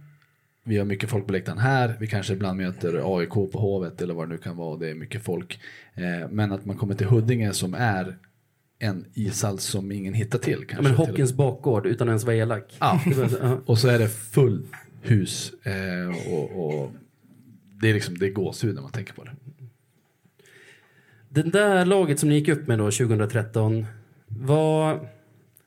[0.65, 4.15] Vi har mycket folk på läktaren här, vi kanske ibland möter AIK på Hovet eller
[4.15, 5.61] vad det nu kan vara, det är mycket folk.
[5.95, 8.17] Eh, men att man kommer till Huddinge som är
[8.79, 10.65] en ishall som ingen hittar till.
[10.67, 12.77] Kanske, Ja, men hockeyns bakgård utan ens vara elak.
[12.81, 13.01] Ja.
[13.67, 14.67] Och så är det full
[15.03, 16.91] hus eh, och, och
[17.83, 19.33] det är liksom det är gåshud när man tänker på det.
[21.29, 23.87] Det där laget som ni gick upp med då 2013.
[24.27, 25.07] Vad,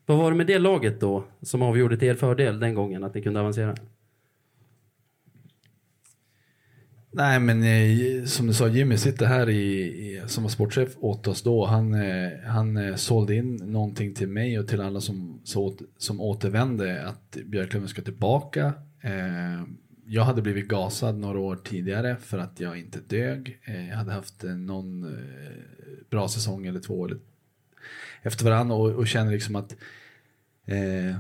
[0.05, 3.15] vad var det med det laget då som avgjorde till er fördel den gången att
[3.15, 3.75] ni kunde avancera?
[7.15, 11.27] Nej men eh, som du sa, Jimmy sitter här i, i, som var sportchef åt
[11.27, 11.65] oss då.
[11.65, 16.21] Han, eh, han eh, sålde in någonting till mig och till alla som, så, som
[16.21, 18.73] återvände att Björklöven ska tillbaka.
[19.01, 19.63] Eh,
[20.05, 23.59] jag hade blivit gasad några år tidigare för att jag inte dög.
[23.63, 25.17] Eh, jag hade haft eh, någon
[26.09, 27.17] bra säsong eller två eller
[28.21, 29.75] efter varandra och, och känner liksom att
[30.65, 31.17] eh,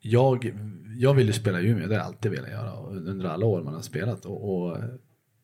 [0.00, 0.52] jag,
[0.96, 3.62] jag vill ju spela i Umeå, det har jag alltid velat göra under alla år
[3.62, 4.24] man har spelat.
[4.24, 4.78] Och, och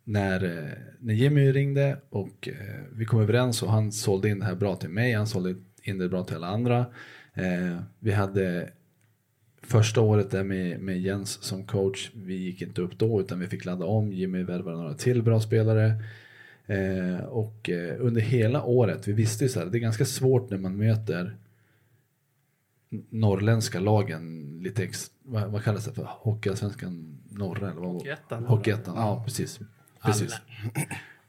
[0.05, 4.44] när, eh, när Jimmy ringde och eh, vi kom överens och han sålde in det
[4.44, 6.86] här bra till mig, han sålde in det bra till alla andra.
[7.34, 8.70] Eh, vi hade
[9.62, 13.46] första året där med, med Jens som coach, vi gick inte upp då utan vi
[13.46, 15.92] fick ladda om, Jimmy värvade några till bra spelare.
[16.66, 20.51] Eh, och eh, under hela året, vi visste ju så här, det är ganska svårt
[20.51, 21.36] när man möter
[23.11, 26.05] norrländska lagen, lite ex, vad, vad kallas det för?
[26.05, 27.70] Hockeyallsvenskan norra?
[27.70, 27.93] Eller vad?
[27.93, 28.45] Hockeyettan.
[28.45, 29.61] Hockeyettan, ja precis.
[30.03, 30.36] precis.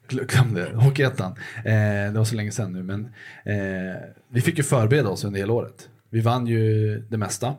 [0.07, 1.31] Glöm det, Hockeyettan.
[1.57, 3.05] Eh, det var så länge sedan nu men
[3.43, 3.97] eh,
[4.27, 5.89] vi fick ju förbereda oss under hela året.
[6.09, 7.55] Vi vann ju det mesta.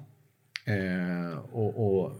[0.64, 2.12] Eh, och, och,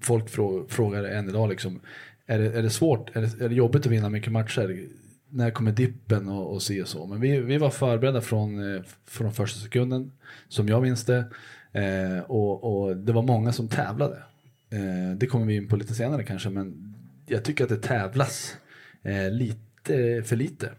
[0.00, 1.80] folk frå, frågar än idag liksom,
[2.26, 4.88] är det, är det svårt, är det, är det jobbigt att vinna mycket matcher?
[5.30, 7.06] När kommer dippen och, och se och så?
[7.06, 10.12] Men vi, vi var förberedda från, eh, från första sekunden,
[10.48, 11.24] som jag minns det.
[11.72, 14.22] Eh, och, och, det var många som tävlade.
[14.70, 16.94] Eh, det kommer vi in på lite senare kanske, men
[17.26, 18.56] jag tycker att det tävlas
[19.02, 20.70] eh, lite för lite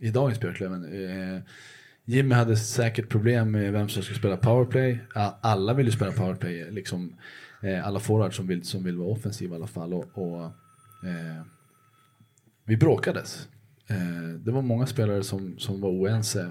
[0.00, 0.84] i dagens Björklöven.
[0.84, 1.42] Eh,
[2.04, 5.00] Jimmy hade säkert problem med vem som skulle spela powerplay.
[5.40, 7.16] Alla vill ju spela powerplay, liksom,
[7.62, 9.94] eh, alla forwards som vill, som vill vara offensiva i alla fall.
[9.94, 10.44] Och, och
[11.04, 11.42] eh,
[12.64, 13.48] vi bråkades.
[13.90, 16.50] Eh, det var många spelare som, som var oense.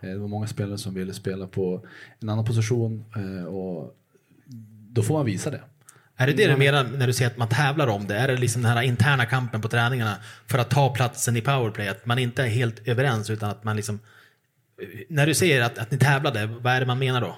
[0.00, 1.86] Eh, det var många spelare som ville spela på
[2.20, 3.94] en annan position eh, och
[4.90, 5.60] då får man visa det.
[6.16, 8.18] Är det det du menar när du säger att man tävlar om det?
[8.18, 10.16] Är det liksom den här interna kampen på träningarna
[10.46, 11.88] för att ta platsen i powerplay?
[11.88, 14.00] Att man inte är helt överens utan att man liksom
[15.08, 17.36] när du säger att, att ni tävlade, vad är det man menar då?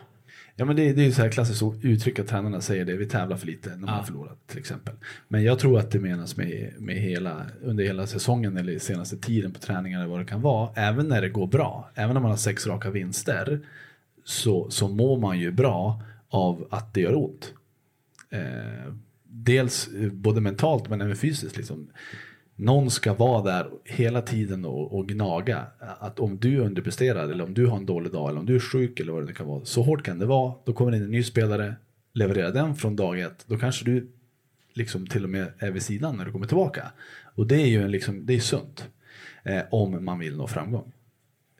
[0.57, 3.07] Ja men det, det är ju så här klassiskt uttryck att tränarna säger det, vi
[3.07, 4.03] tävlar för lite när man ja.
[4.03, 4.95] förlorat till exempel.
[5.29, 9.53] Men jag tror att det menas med, med hela, under hela säsongen eller senaste tiden
[9.53, 10.71] på träningar eller vad det kan vara.
[10.77, 13.61] Även när det går bra, även om man har sex raka vinster
[14.25, 17.55] så, så mår man ju bra av att det gör ont.
[18.31, 18.93] Eh,
[19.25, 21.57] dels både mentalt men även fysiskt.
[21.57, 21.89] Liksom
[22.61, 25.67] någon ska vara där hela tiden och, och, gnaga.
[25.79, 28.61] Att om du underpresterar eller om du har en dålig dag eller om du är
[28.61, 29.65] sjuk eller vad det kan vara.
[29.65, 30.55] Så hårt kan det vara.
[30.65, 31.75] Då kommer in en ny spelare,
[32.13, 33.45] levererar den från dag ett.
[33.47, 34.11] Då kanske du
[34.73, 36.93] liksom till och med är vid sidan när du kommer tillbaka.
[37.35, 38.89] Och det är ju en, liksom, det är sunt.
[39.43, 40.93] Eh, om man vill nå framgång.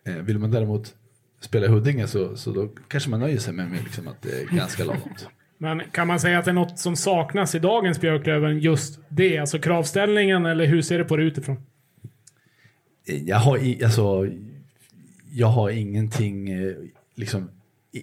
[0.05, 0.95] Eh, vill man däremot
[1.41, 4.43] spela i Huddinge så, så då kanske man nöjer sig med, med liksom att det
[4.43, 5.15] är ganska lagom.
[5.63, 9.39] Men kan man säga att det är något som saknas i dagens Björklöven, just det?
[9.39, 11.57] Alltså kravställningen, eller hur ser det på det utifrån?
[13.05, 14.29] Jag har, i, alltså,
[15.33, 16.73] jag har ingenting eh,
[17.15, 17.51] liksom,
[17.93, 18.01] e,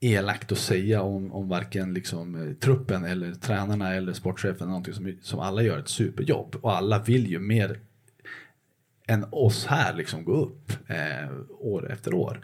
[0.00, 4.68] elakt att säga om, om varken liksom, eh, truppen eller tränarna eller sportchefen.
[4.68, 7.78] Någonting som, som alla gör ett superjobb och alla vill ju mer
[9.06, 12.40] än oss här liksom gå upp eh, år efter år.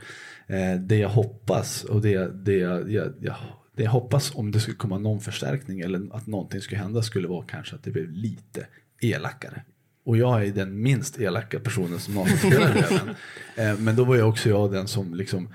[0.47, 3.37] Eh, det jag hoppas och det, det jag, jag, jag
[3.81, 7.29] det jag hoppas om det skulle komma någon förstärkning eller att någonting skulle hända skulle
[7.29, 8.67] vara kanske att det blev lite
[9.01, 9.63] elakare.
[10.05, 12.77] Och jag är den minst elaka personen som någonsin spelar
[13.57, 15.49] eh, Men då var jag också jag den som liksom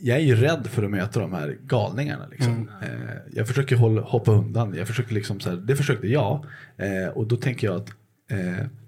[0.00, 2.26] jag är ju rädd för att möta de här galningarna.
[2.26, 2.52] Liksom.
[2.52, 2.68] Mm.
[2.82, 4.74] Eh, jag försöker hålla, hoppa undan.
[4.74, 6.46] Jag försöker liksom så här, det försökte jag.
[6.76, 7.90] Eh, och då tänker jag att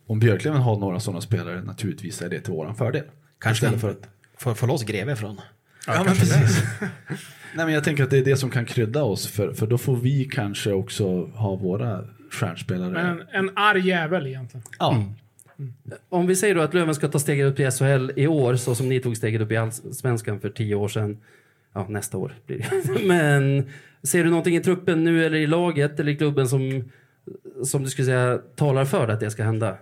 [0.07, 3.05] om Björklöven har några sådana spelare, naturligtvis är det till våran fördel.
[3.38, 5.40] Kanske Istället för att få, få loss greve från.
[5.89, 6.62] Ja, ja precis.
[7.55, 9.78] Nej, men jag tänker att det är det som kan krydda oss, för, för då
[9.78, 12.91] får vi kanske också ha våra stjärnspelare.
[12.91, 14.64] Men en, en arg jävel egentligen.
[14.78, 14.95] Ja.
[14.95, 15.12] Mm.
[15.59, 15.72] Mm.
[16.09, 18.74] Om vi säger då att Löven ska ta steget upp i SHL i år, så
[18.74, 21.18] som ni tog steget upp i Allsvenskan för tio år sedan.
[21.74, 23.07] Ja, nästa år blir det.
[23.07, 23.70] Men
[24.03, 26.91] ser du någonting i truppen nu eller i laget eller i klubben som,
[27.64, 29.76] som du skulle säga talar för att det ska hända?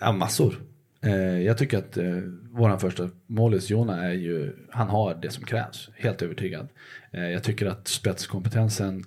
[0.00, 0.54] Ja, massor.
[1.02, 2.18] Eh, jag tycker att eh,
[2.50, 5.90] vår första målis, Jona, är ju, han har det som krävs.
[5.96, 6.68] Helt övertygad.
[7.10, 9.04] Eh, jag tycker att spetskompetensen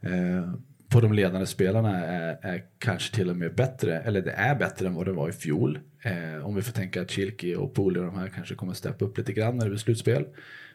[0.00, 0.54] eh,
[0.88, 4.86] på de ledande spelarna är, är, kanske till och med bättre, eller det är bättre
[4.86, 5.78] än vad det var i fjol.
[6.02, 9.04] Eh, om vi får tänka att Chilki och Poli och de här kanske kommer steppa
[9.04, 10.24] upp lite grann när det blir slutspel.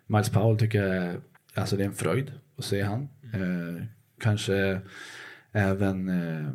[0.07, 1.15] Miles Powell tycker jag,
[1.53, 3.09] alltså det är en fröjd att se han.
[3.33, 3.83] Eh,
[4.21, 4.81] kanske
[5.51, 6.49] även eh,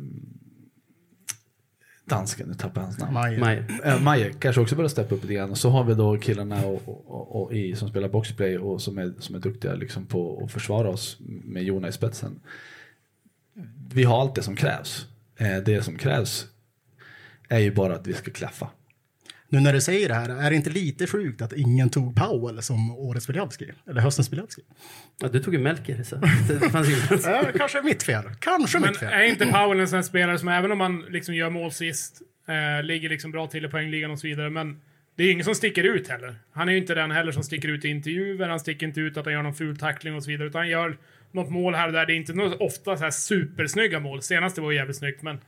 [2.05, 3.13] dansken, nu tappar jag hans namn.
[3.13, 3.65] Maje.
[3.83, 5.51] Äh, Maje kanske också börjar steppa upp lite grann.
[5.51, 8.97] Och så har vi då killarna och, och, och, i, som spelar boxplay och som
[8.97, 12.39] är, som är duktiga liksom på att försvara oss med Jona i spetsen.
[13.93, 15.07] Vi har allt det som krävs.
[15.37, 16.45] Eh, det som krävs
[17.49, 18.69] är ju bara att vi ska klaffa.
[19.55, 22.61] Nu när du säger det här, är det inte lite sjukt att ingen tog Powell
[22.61, 23.71] som årets Biljavski?
[23.89, 24.61] Eller höstens Biljavski?
[25.21, 27.25] Ja, du tog ju Melker, så det, fanns inget.
[27.25, 28.23] Ja, kanske mitt fel.
[28.39, 29.13] Kanske Men mitt fel.
[29.13, 32.21] är inte Powell en sån här spelare som även om man liksom gör mål sist,
[32.47, 34.81] eh, ligger liksom bra till i poängligan och så vidare, men
[35.15, 36.35] det är ingen som sticker ut heller.
[36.51, 39.17] Han är ju inte den heller som sticker ut i intervjuer, han sticker inte ut
[39.17, 40.97] att han gör någon ful tackling och så vidare, utan han gör
[41.31, 42.05] något mål här och där.
[42.05, 44.21] Det är inte något, ofta så här supersnygga mål.
[44.21, 45.39] Senaste var ju jävligt snyggt, men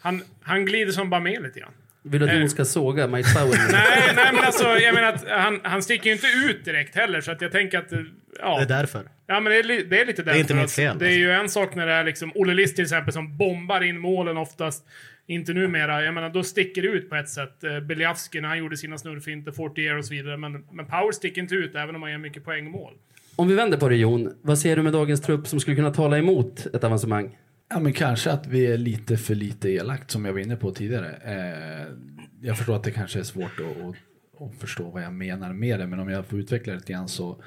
[0.00, 1.72] han, han glider som bara med lite grann.
[2.02, 2.38] Vill du att Eh.
[2.40, 3.48] Jon ska såga Mike Powell?
[3.72, 7.20] Nej, nej men alltså, jag menar att han, han sticker ju inte ut direkt heller,
[7.20, 7.92] så att jag tänker att...
[7.92, 7.98] eh,
[8.40, 8.56] Ja.
[8.58, 9.02] Det är därför.
[9.26, 10.36] Ja, men det är, li- det är lite därför.
[10.36, 12.74] är inte mitt fel, Det är ju en sak när det är liksom Olle List
[12.76, 14.84] till exempel som bombar in målen oftast.
[15.26, 16.04] Inte numera.
[16.04, 17.64] Jag menar, då sticker det ut på ett sätt.
[17.64, 20.36] Eh, Beliavski när han gjorde sina snurrfinter, 40 year och så vidare.
[20.36, 22.92] Men, men Power sticker inte ut även om han gör mycket poäng och mål.
[23.36, 25.90] Om vi vänder på det Jon, vad ser du med dagens trupp som skulle kunna
[25.94, 27.38] tala emot ett avancemang?
[27.74, 30.70] Ja, men kanske att vi är lite för lite elakt som jag var inne på
[30.70, 31.16] tidigare.
[31.24, 31.92] Eh,
[32.40, 35.80] jag förstår att det kanske är svårt att, att, att förstå vad jag menar med
[35.80, 37.42] det, men om jag får utveckla det lite grann så.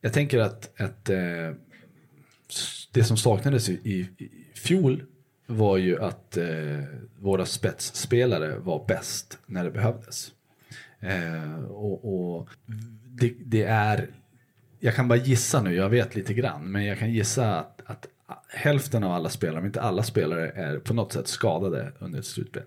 [0.00, 1.50] Jag tänker att, att eh,
[2.92, 5.04] det som saknades i, i, i fjol
[5.46, 6.82] var ju att eh,
[7.18, 10.32] våra spetsspelare var bäst när det behövdes.
[11.00, 12.48] Eh, och och
[13.04, 14.10] det, det är,
[14.80, 17.81] jag kan bara gissa nu, jag vet lite grann, men jag kan gissa att
[18.48, 22.26] hälften av alla spelare, om inte alla spelare, är på något sätt skadade under ett
[22.26, 22.62] slutspel.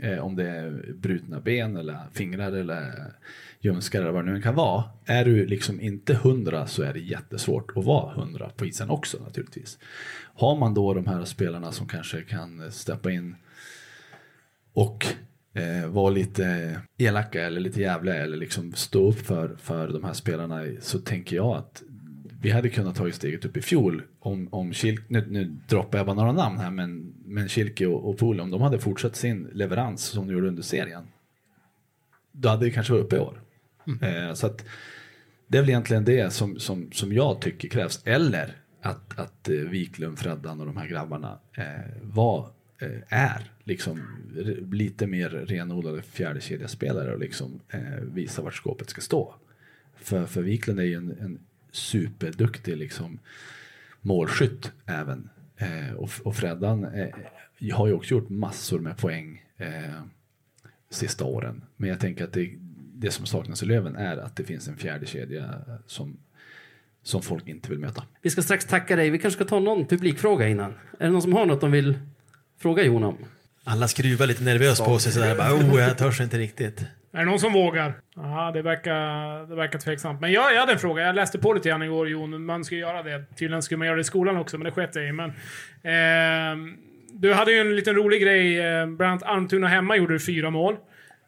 [0.00, 3.12] Eh, om det är brutna ben eller fingrar eller
[3.60, 4.84] ljumskar eller vad det nu kan vara.
[5.06, 9.18] Är du liksom inte hundra så är det jättesvårt att vara hundra på isen också
[9.18, 9.78] naturligtvis.
[10.34, 13.36] Har man då de här spelarna som kanske kan steppa in
[14.72, 15.06] och
[15.54, 20.12] eh, vara lite elaka eller lite jävliga eller liksom stå upp för, för de här
[20.12, 21.82] spelarna så tänker jag att
[22.40, 26.06] vi hade kunnat ta steget upp i fjol om, om Kilke, nu, nu droppar jag
[26.06, 29.50] bara några namn här, men, men Kilke och, och Pool, om de hade fortsatt sin
[29.52, 31.04] leverans som de gjorde under serien,
[32.32, 33.42] då hade det kanske varit uppe i år.
[34.02, 34.64] Eh, så att
[35.46, 38.02] det är väl egentligen det som, som, som jag tycker krävs.
[38.04, 41.64] Eller att, att eh, Wiklund, Freddan och de här grabbarna eh,
[42.02, 44.02] var, eh, är liksom
[44.72, 49.34] lite mer renodlade fjärdekedjespelare och liksom eh, visa vart skåpet ska stå.
[49.96, 51.38] För, för Wiklund är ju en, en
[51.72, 53.18] superduktig liksom,
[54.00, 55.30] målskytt även.
[55.56, 57.08] Eh, och, och Freddan eh,
[57.72, 60.02] har ju också gjort massor med poäng eh,
[60.90, 61.64] sista åren.
[61.76, 62.50] Men jag tänker att det,
[62.94, 65.54] det som saknas i Löven är att det finns en fjärde kedja
[65.86, 66.16] som,
[67.02, 68.04] som folk inte vill möta.
[68.22, 69.10] Vi ska strax tacka dig.
[69.10, 70.70] Vi kanske ska ta någon publikfråga innan.
[70.98, 71.98] Är det någon som har något de vill
[72.58, 73.16] fråga Jon om?
[73.64, 75.36] Alla skruvar lite nervöst på sig sådär.
[75.36, 76.84] Bara, oh, jag törs inte riktigt.
[77.16, 77.94] Är det någon som vågar?
[78.16, 80.20] Ja, det verkar, det verkar tveksamt.
[80.20, 81.02] Men jag, jag hade en fråga.
[81.02, 82.44] Jag läste på lite grann igår, Jon.
[82.44, 83.24] Man ska göra det.
[83.38, 85.12] Tydligen skulle man göra det i skolan också, men det sket jag i.
[85.12, 85.30] Men,
[85.82, 86.74] eh,
[87.12, 88.60] du hade ju en liten rolig grej.
[88.60, 90.76] Ehm, bland annat Almtuna hemma gjorde du fyra mål.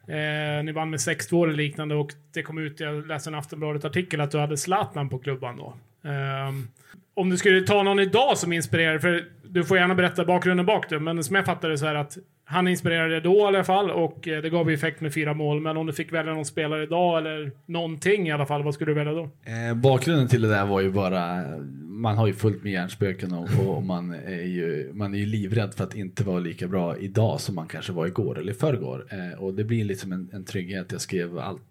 [0.07, 4.21] Eh, ni vann med 6-2 eller liknande och det kom ut, jag läste en Aftonbladet-artikel,
[4.21, 5.77] att du hade Zlatan på klubban då.
[6.09, 6.53] Eh,
[7.13, 10.89] om du skulle ta någon idag som inspirerar, för du får gärna berätta bakgrunden bak
[10.89, 12.17] det, men som jag fattar det så här att
[12.51, 15.61] han inspirerade då i alla fall och eh, det gav ju effekt med fyra mål.
[15.61, 18.91] Men om du fick välja någon spelare idag eller någonting i alla fall, vad skulle
[18.91, 19.23] du välja då?
[19.23, 21.43] Eh, bakgrunden till det där var ju bara,
[21.81, 25.73] man har ju fullt med hjärnspöken och, och man, är ju, man är ju livrädd
[25.73, 29.05] för att inte vara lika bra idag som man kanske var igår eller i förrgår.
[29.09, 30.91] Eh, och det blir liksom en, en trygghet.
[30.91, 31.61] Jag skrev allt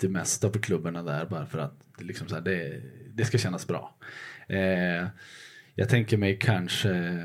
[0.00, 2.80] det mesta på klubbarna där bara för att det, liksom så här, det,
[3.14, 3.94] det ska kännas bra.
[4.48, 5.06] Eh,
[5.74, 7.22] jag tänker mig kanske,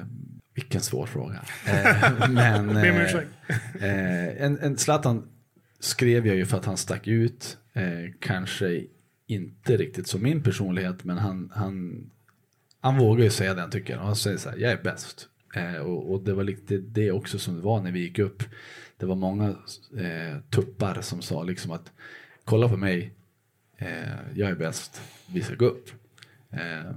[0.59, 1.41] vilken svår fråga.
[1.65, 3.15] Eh, men eh,
[3.81, 5.27] eh, en, en Zlatan
[5.79, 7.57] skrev jag ju för att han stack ut.
[7.73, 8.83] Eh, kanske
[9.27, 12.09] inte riktigt som min personlighet, men han, han,
[12.81, 13.99] han vågar ju säga det han tycker.
[13.99, 15.27] Och han säger så här, jag är bäst.
[15.55, 18.43] Eh, och, och det var lite det också som det var när vi gick upp.
[18.97, 19.47] Det var många
[19.97, 21.91] eh, tuppar som sa liksom att
[22.45, 23.13] kolla på mig,
[23.77, 25.01] eh, jag är bäst,
[25.33, 25.89] vi ska gå upp.
[26.51, 26.91] Eh,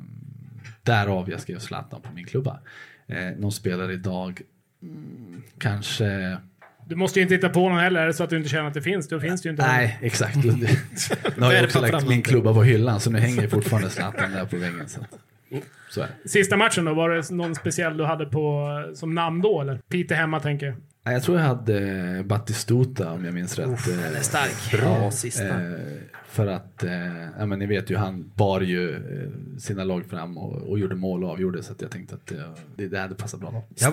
[0.82, 2.60] därav jag skrev Zlatan på min klubba.
[3.06, 4.40] Eh, någon spelare idag,
[4.82, 6.38] mm, kanske
[6.86, 8.82] Du måste ju inte hitta på någon heller, så att du inte känner att det
[8.82, 9.66] finns, då finns det ju inte.
[9.66, 10.36] Nej, exakt.
[11.36, 14.44] nu har jag också lagt min klubba på hyllan så nu hänger fortfarande Zlatan där
[14.46, 14.88] på väggen.
[14.88, 15.00] Så,
[15.90, 16.04] så.
[16.24, 19.78] Sista matchen då, var det någon speciell du hade på, som namn då eller?
[19.88, 20.76] Peter hemma tänker jag.
[21.04, 23.84] Jag tror jag hade Batistuta om jag minns rätt.
[23.86, 24.80] den är stark.
[24.80, 25.10] Bra.
[25.10, 25.48] Sista.
[25.48, 25.78] Eh,
[26.28, 30.38] för att, eh, ja, men ni vet ju, han bar ju eh, sina lag fram
[30.38, 32.38] och, och gjorde mål och avgjorde så jag tänkte att eh,
[32.76, 33.50] det, det hade passat bra.
[33.50, 33.64] Då.
[33.74, 33.92] Jag,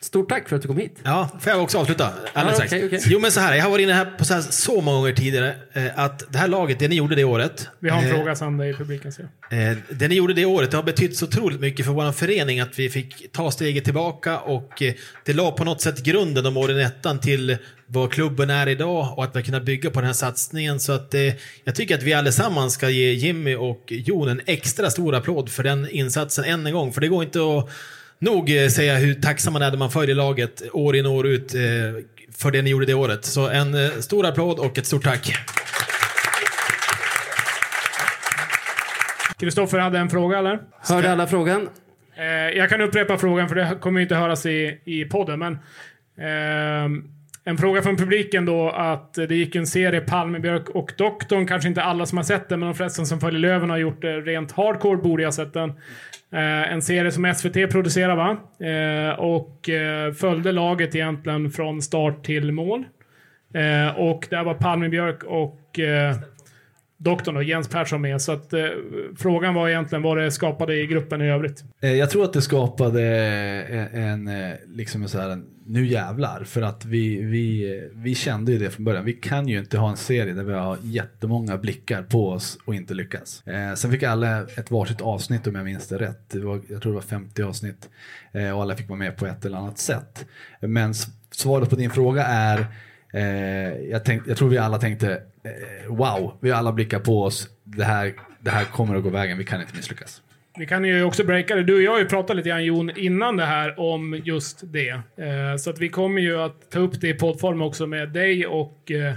[0.00, 0.98] Stort tack för att du kom hit.
[1.02, 2.12] Ja, får jag också avsluta?
[2.32, 3.00] Alldeles Ja, okej, okej.
[3.06, 5.12] Jo men så här, jag har varit inne här på så, här så många gånger
[5.12, 7.68] tidigare eh, att det här laget, det ni gjorde det året.
[7.78, 9.12] Vi har en eh, fråga Sandra i publiken.
[9.50, 9.70] jag.
[9.70, 12.60] Eh, det ni gjorde det året det har betytt så otroligt mycket för vår förening
[12.60, 14.94] att vi fick ta steget tillbaka och eh,
[15.24, 19.24] det la på något sätt grunden de åren ettan till vad klubben är idag och
[19.24, 20.80] att vi har kunnat bygga på den här satsningen.
[20.80, 21.20] Så att eh,
[21.64, 25.62] jag tycker att vi allesammans ska ge Jimmy och Jon en extra stor applåd för
[25.62, 26.92] den insatsen än en gång.
[26.92, 27.70] För det går inte att
[28.18, 31.26] nog eh, säga hur tacksam man är när man följer laget år in och år
[31.26, 31.60] ut eh,
[32.32, 33.24] för det ni gjorde det året.
[33.24, 35.32] Så en eh, stor applåd och ett stort tack.
[39.38, 40.60] Kristoffer hade en fråga eller?
[40.88, 41.68] Hörde alla frågan?
[42.54, 45.38] Jag kan upprepa frågan för det kommer inte höras i, i podden.
[45.38, 45.58] Men,
[46.20, 47.04] ehm,
[47.48, 51.46] en fråga från publiken då att det gick en serie Palmebjörk och Doktorn.
[51.46, 54.02] Kanske inte alla som har sett den, men de flesta som följer Löven har gjort
[54.02, 54.96] det rent hardcore.
[54.96, 55.68] Borde jag ha sett den.
[56.32, 58.36] Eh, en serie som SVT producerar va?
[58.66, 62.84] Eh, och eh, följde laget egentligen från start till mål.
[63.54, 66.16] Eh, och där var Palmebjörk och eh,
[66.96, 68.22] doktorn och Jens Persson med.
[68.22, 68.66] Så att, eh,
[69.18, 71.64] frågan var egentligen vad det skapade i gruppen i övrigt.
[71.82, 75.86] Eh, jag tror att det skapade eh, en, en liksom en så här, en, nu
[75.86, 76.44] jävlar.
[76.44, 79.04] För att vi, vi, vi kände ju det från början.
[79.04, 82.74] Vi kan ju inte ha en serie där vi har jättemånga blickar på oss och
[82.74, 83.46] inte lyckas.
[83.46, 86.30] Eh, sen fick alla ett varsitt avsnitt om jag minns det rätt.
[86.30, 87.88] Det var, jag tror det var 50 avsnitt.
[88.32, 90.26] Eh, och alla fick vara med på ett eller annat sätt.
[90.60, 90.94] Men
[91.30, 92.66] svaret på din fråga är
[93.16, 97.22] Eh, jag, tänk, jag tror vi alla tänkte, eh, wow, vi har alla blickar på
[97.22, 97.48] oss.
[97.64, 100.22] Det här, det här kommer att gå vägen, vi kan inte misslyckas.
[100.58, 101.62] Vi kan ju också breaka det.
[101.62, 104.88] Du och jag har ju pratat lite grann Jon innan det här om just det.
[104.88, 108.46] Eh, så att vi kommer ju att ta upp det i poddform också med dig
[108.46, 109.14] och eh,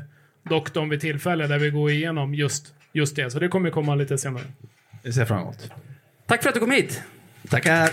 [0.49, 3.31] doktorn vid tillfälle där vi går igenom just, just det.
[3.31, 4.43] Så det kommer komma lite senare.
[5.03, 5.71] Det ser jag fram emot.
[6.27, 7.03] Tack för att du kom hit.
[7.49, 7.89] Tackar!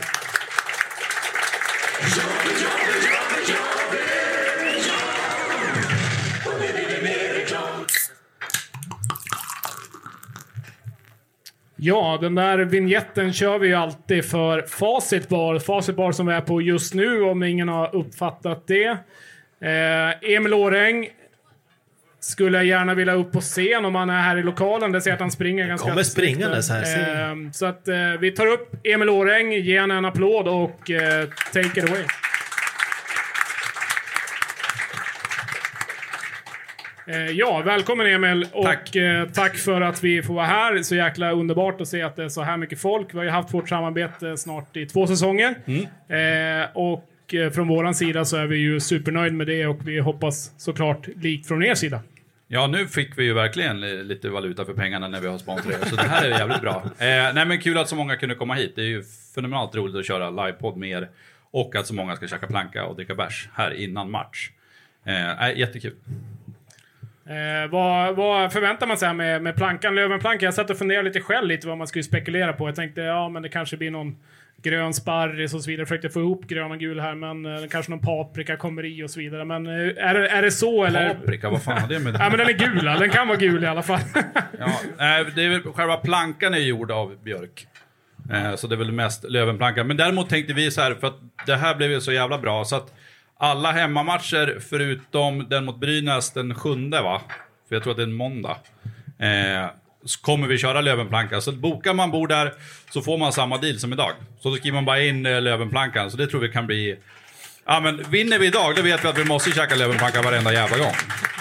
[11.86, 15.58] Ja, den där vignetten kör vi ju alltid för Facit Bar.
[15.58, 18.88] Facit Bar som vi är på just nu om ingen har uppfattat det.
[19.60, 21.08] Eh, Emil Åreng
[22.20, 24.92] skulle jag gärna vilja upp på scen om han är här i lokalen.
[24.92, 27.30] Det ser jag att han springer ganska Kommer springandes här, jag.
[27.30, 31.28] Eh, så att eh, vi tar upp Emil Åreng, ger han en applåd och eh,
[31.52, 32.04] take it away.
[37.32, 38.96] Ja, välkommen Emil och tack.
[38.96, 40.82] Eh, tack för att vi får vara här.
[40.82, 43.14] Så jäkla underbart att se att det är så här mycket folk.
[43.14, 45.54] Vi har ju haft vårt samarbete snart i två säsonger.
[46.08, 49.98] Eh, och eh, från våran sida så är vi ju supernöjd med det och vi
[49.98, 52.00] hoppas såklart likt från er sida.
[52.48, 55.88] Ja, nu fick vi ju verkligen li- lite valuta för pengarna när vi har sponsrat
[55.88, 56.82] så det här är jävligt bra.
[56.84, 58.72] Eh, nej men kul att så många kunde komma hit.
[58.76, 59.02] Det är ju
[59.34, 61.08] fenomenalt roligt att köra livepodd med er.
[61.50, 64.50] Och att så många ska käka planka och dricka bärs här innan match.
[65.04, 65.92] Eh, jättekul.
[67.28, 70.44] Eh, vad, vad förväntar man sig med, med plankan, Lövenplankan?
[70.44, 72.68] Jag satt och funderade lite själv lite vad man skulle spekulera på.
[72.68, 74.16] Jag tänkte, ja men det kanske blir någon
[74.62, 75.80] grön sparris och så vidare.
[75.80, 79.02] Jag försökte få ihop grön och gul här, men eh, kanske någon paprika kommer i
[79.02, 79.44] och så vidare.
[79.44, 81.14] Men eh, är, det- är det så eller?
[81.14, 83.38] Paprika, vad fan har det med det Ja men den är gul, den kan vara
[83.38, 84.00] gul i alla fall.
[84.58, 87.66] Ja, nej, det är väl, själva plankan är gjord av björk.
[88.32, 89.86] Eh, så det är väl mest Lövenplankan.
[89.86, 91.16] Men däremot tänkte vi så här, för att
[91.46, 92.64] det här blev ju så jävla bra.
[92.64, 92.94] Så att
[93.38, 97.22] alla hemmamatcher förutom den mot Brynäs den sjunde va?
[97.68, 98.56] För jag tror att det är en måndag.
[99.18, 99.70] Eh,
[100.04, 101.42] så kommer vi köra Lövenplankan.
[101.42, 102.52] Så bokar man bord där
[102.90, 104.12] så får man samma deal som idag.
[104.40, 106.10] Så då skriver man bara in eh, Lövenplankan.
[106.10, 106.96] Så det tror vi kan bli...
[107.66, 110.78] Ja men vinner vi idag, då vet vi att vi måste käka Lövenplanka varenda jävla
[110.78, 110.94] gång.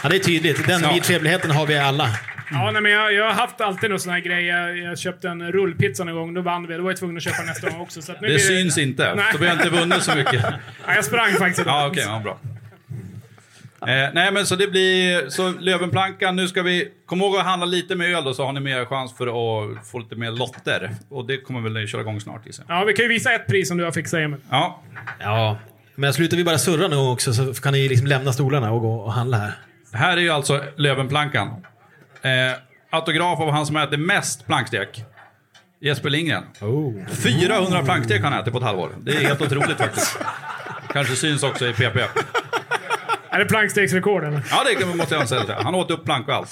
[0.04, 0.68] Ja, det är tydligt.
[0.68, 0.94] Den Ja.
[0.94, 2.10] vidtrevligheten har vi alla.
[2.52, 4.46] Ja, nej, men jag, jag har haft alltid någon sån här grej.
[4.46, 6.76] Jag, jag köpte en rullpizza en gång, då vann vi.
[6.78, 8.02] Då var jag tvungen att köpa nästa gång också.
[8.02, 9.26] Så att nu Det blir syns inte, Nej.
[9.32, 10.46] så vi har inte vunnit så mycket.
[10.88, 11.68] Ja, jag sprang faktiskt.
[11.68, 12.40] Ja, okej, ja, bra.
[13.82, 16.36] Eh, nej, men så det blir så Lövenplankan.
[16.36, 18.86] Nu ska vi komma ihåg att handla lite med öl då, så har ni mer
[18.86, 20.92] chans för att få lite mer lotter.
[21.10, 22.66] Och det kommer väl köra igång snart gissar.
[22.68, 24.40] Ja, vi kan ju visa ett pris som du har fixat Emil.
[24.50, 24.84] Ja.
[25.20, 25.58] Ja.
[25.96, 28.96] Men slutar vi bara surra gång också så kan ni liksom lämna stolarna och gå
[28.96, 29.52] och handla här.
[29.94, 31.50] Här är ju alltså Lövenplankan.
[32.26, 32.58] Eh,
[32.90, 35.04] autograf av han som äter mest plankstek.
[35.82, 36.44] Jesper Lindgren.
[37.24, 38.92] 400 plankstek har han ätit på ett halvår.
[39.02, 40.18] Det är helt otroligt faktiskt.
[40.94, 42.00] Kanske syns också i PP.
[43.30, 44.42] Är det plankstegsrekord eller?
[44.52, 45.44] Ja, det kan- måste jag säga.
[45.64, 46.50] Han åt upp plank och allt.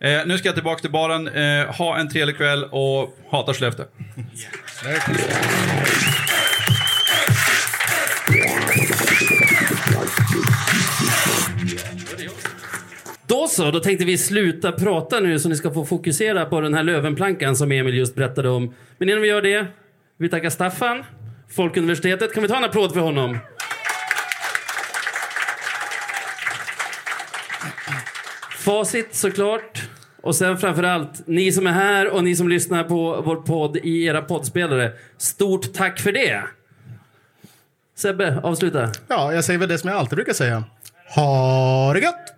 [0.00, 1.28] Eh, nu ska jag tillbaka till baren.
[1.28, 3.86] Eh, ha en trevlig kväll och hata Skellefteå.
[13.48, 16.74] Då så, då tänkte vi sluta prata nu så ni ska få fokusera på den
[16.74, 18.74] här lövenplankan som Emil just berättade om.
[18.98, 19.66] Men innan vi gör det,
[20.16, 21.04] vi tackar Staffan,
[21.50, 22.34] Folkuniversitetet.
[22.34, 23.38] Kan vi ta en applåd för honom?
[28.58, 29.82] Facit såklart.
[30.22, 33.76] Och sen framför allt, ni som är här och ni som lyssnar på vår podd
[33.76, 34.92] i era poddspelare.
[35.18, 36.42] Stort tack för det!
[37.96, 38.92] Sebbe, avsluta.
[39.08, 40.64] Ja, jag säger väl det som jag alltid brukar säga.
[41.14, 42.37] Ha det gött!